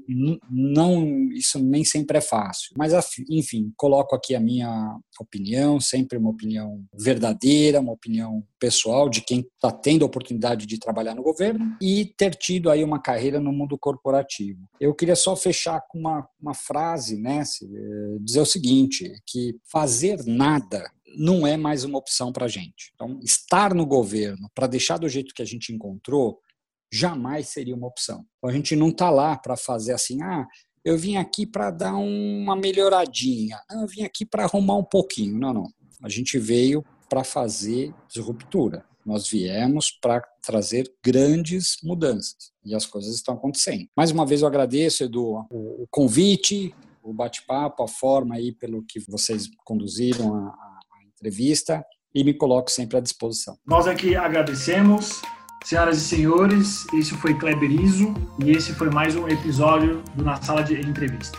não 0.49 1.29
isso 1.31 1.57
nem 1.59 1.83
sempre 1.85 2.17
é 2.17 2.21
fácil. 2.21 2.71
Mas, 2.77 2.93
enfim, 3.29 3.71
coloco 3.77 4.15
aqui 4.15 4.35
a 4.35 4.39
minha 4.39 4.97
opinião, 5.19 5.79
sempre 5.79 6.17
uma 6.17 6.29
opinião 6.29 6.83
verdadeira, 6.93 7.79
uma 7.79 7.93
opinião 7.93 8.43
pessoal 8.59 9.09
de 9.09 9.21
quem 9.21 9.39
está 9.39 9.71
tendo 9.71 10.03
a 10.03 10.07
oportunidade 10.07 10.65
de 10.65 10.77
trabalhar 10.77 11.15
no 11.15 11.23
governo 11.23 11.77
e 11.81 12.05
ter 12.17 12.35
tido 12.35 12.69
aí 12.69 12.83
uma 12.83 13.01
carreira 13.01 13.39
no 13.39 13.51
mundo 13.51 13.77
corporativo. 13.77 14.59
Eu 14.79 14.93
queria 14.93 15.15
só 15.15 15.35
fechar 15.35 15.81
com 15.89 15.99
uma, 15.99 16.27
uma 16.41 16.53
frase, 16.53 17.17
né? 17.17 17.43
Dizer 18.21 18.41
o 18.41 18.45
seguinte, 18.45 19.11
que 19.25 19.55
fazer 19.71 20.23
nada 20.25 20.91
não 21.17 21.45
é 21.45 21.57
mais 21.57 21.83
uma 21.83 21.97
opção 21.97 22.31
para 22.31 22.45
a 22.45 22.49
gente. 22.49 22.91
Então, 22.93 23.19
estar 23.23 23.73
no 23.73 23.85
governo 23.85 24.49
para 24.53 24.67
deixar 24.67 24.97
do 24.97 25.09
jeito 25.09 25.33
que 25.33 25.41
a 25.41 25.45
gente 25.45 25.73
encontrou 25.73 26.39
jamais 26.91 27.49
seria 27.49 27.75
uma 27.75 27.87
opção. 27.87 28.25
A 28.43 28.51
gente 28.51 28.75
não 28.75 28.89
está 28.89 29.09
lá 29.09 29.37
para 29.37 29.55
fazer 29.55 29.93
assim, 29.93 30.21
ah, 30.21 30.47
eu 30.83 30.97
vim 30.97 31.17
aqui 31.17 31.45
para 31.45 31.71
dar 31.71 31.95
uma 31.95 32.55
melhoradinha, 32.55 33.59
eu 33.71 33.87
vim 33.87 34.03
aqui 34.03 34.25
para 34.25 34.45
arrumar 34.45 34.77
um 34.77 34.83
pouquinho. 34.83 35.37
Não, 35.37 35.53
não. 35.53 35.69
A 36.01 36.09
gente 36.09 36.39
veio 36.39 36.83
para 37.09 37.23
fazer 37.23 37.93
disruptura. 38.07 38.85
Nós 39.05 39.27
viemos 39.27 39.91
para 39.91 40.21
trazer 40.41 40.91
grandes 41.03 41.77
mudanças 41.83 42.51
e 42.63 42.75
as 42.75 42.85
coisas 42.85 43.15
estão 43.15 43.33
acontecendo. 43.33 43.87
Mais 43.95 44.11
uma 44.11 44.25
vez 44.25 44.41
eu 44.41 44.47
agradeço, 44.47 45.03
Edu, 45.03 45.45
o 45.49 45.87
convite, 45.89 46.75
o 47.01 47.13
bate-papo, 47.13 47.83
a 47.83 47.87
forma 47.87 48.35
aí 48.35 48.51
pelo 48.51 48.83
que 48.83 48.99
vocês 49.09 49.49
conduziram 49.63 50.35
a, 50.35 50.49
a 50.49 51.03
entrevista 51.07 51.83
e 52.13 52.23
me 52.23 52.33
coloco 52.33 52.69
sempre 52.69 52.97
à 52.97 52.99
disposição. 52.99 53.57
Nós 53.65 53.87
aqui 53.87 54.15
agradecemos. 54.15 55.21
Senhoras 55.63 55.97
e 55.97 56.01
senhores, 56.01 56.87
esse 56.93 57.13
foi 57.15 57.33
Kleber 57.33 57.69
Iso 57.69 58.13
e 58.43 58.51
esse 58.51 58.73
foi 58.73 58.89
mais 58.89 59.15
um 59.15 59.27
episódio 59.27 60.01
do 60.15 60.23
Na 60.23 60.41
Sala 60.41 60.63
de 60.63 60.79
Entrevista. 60.79 61.37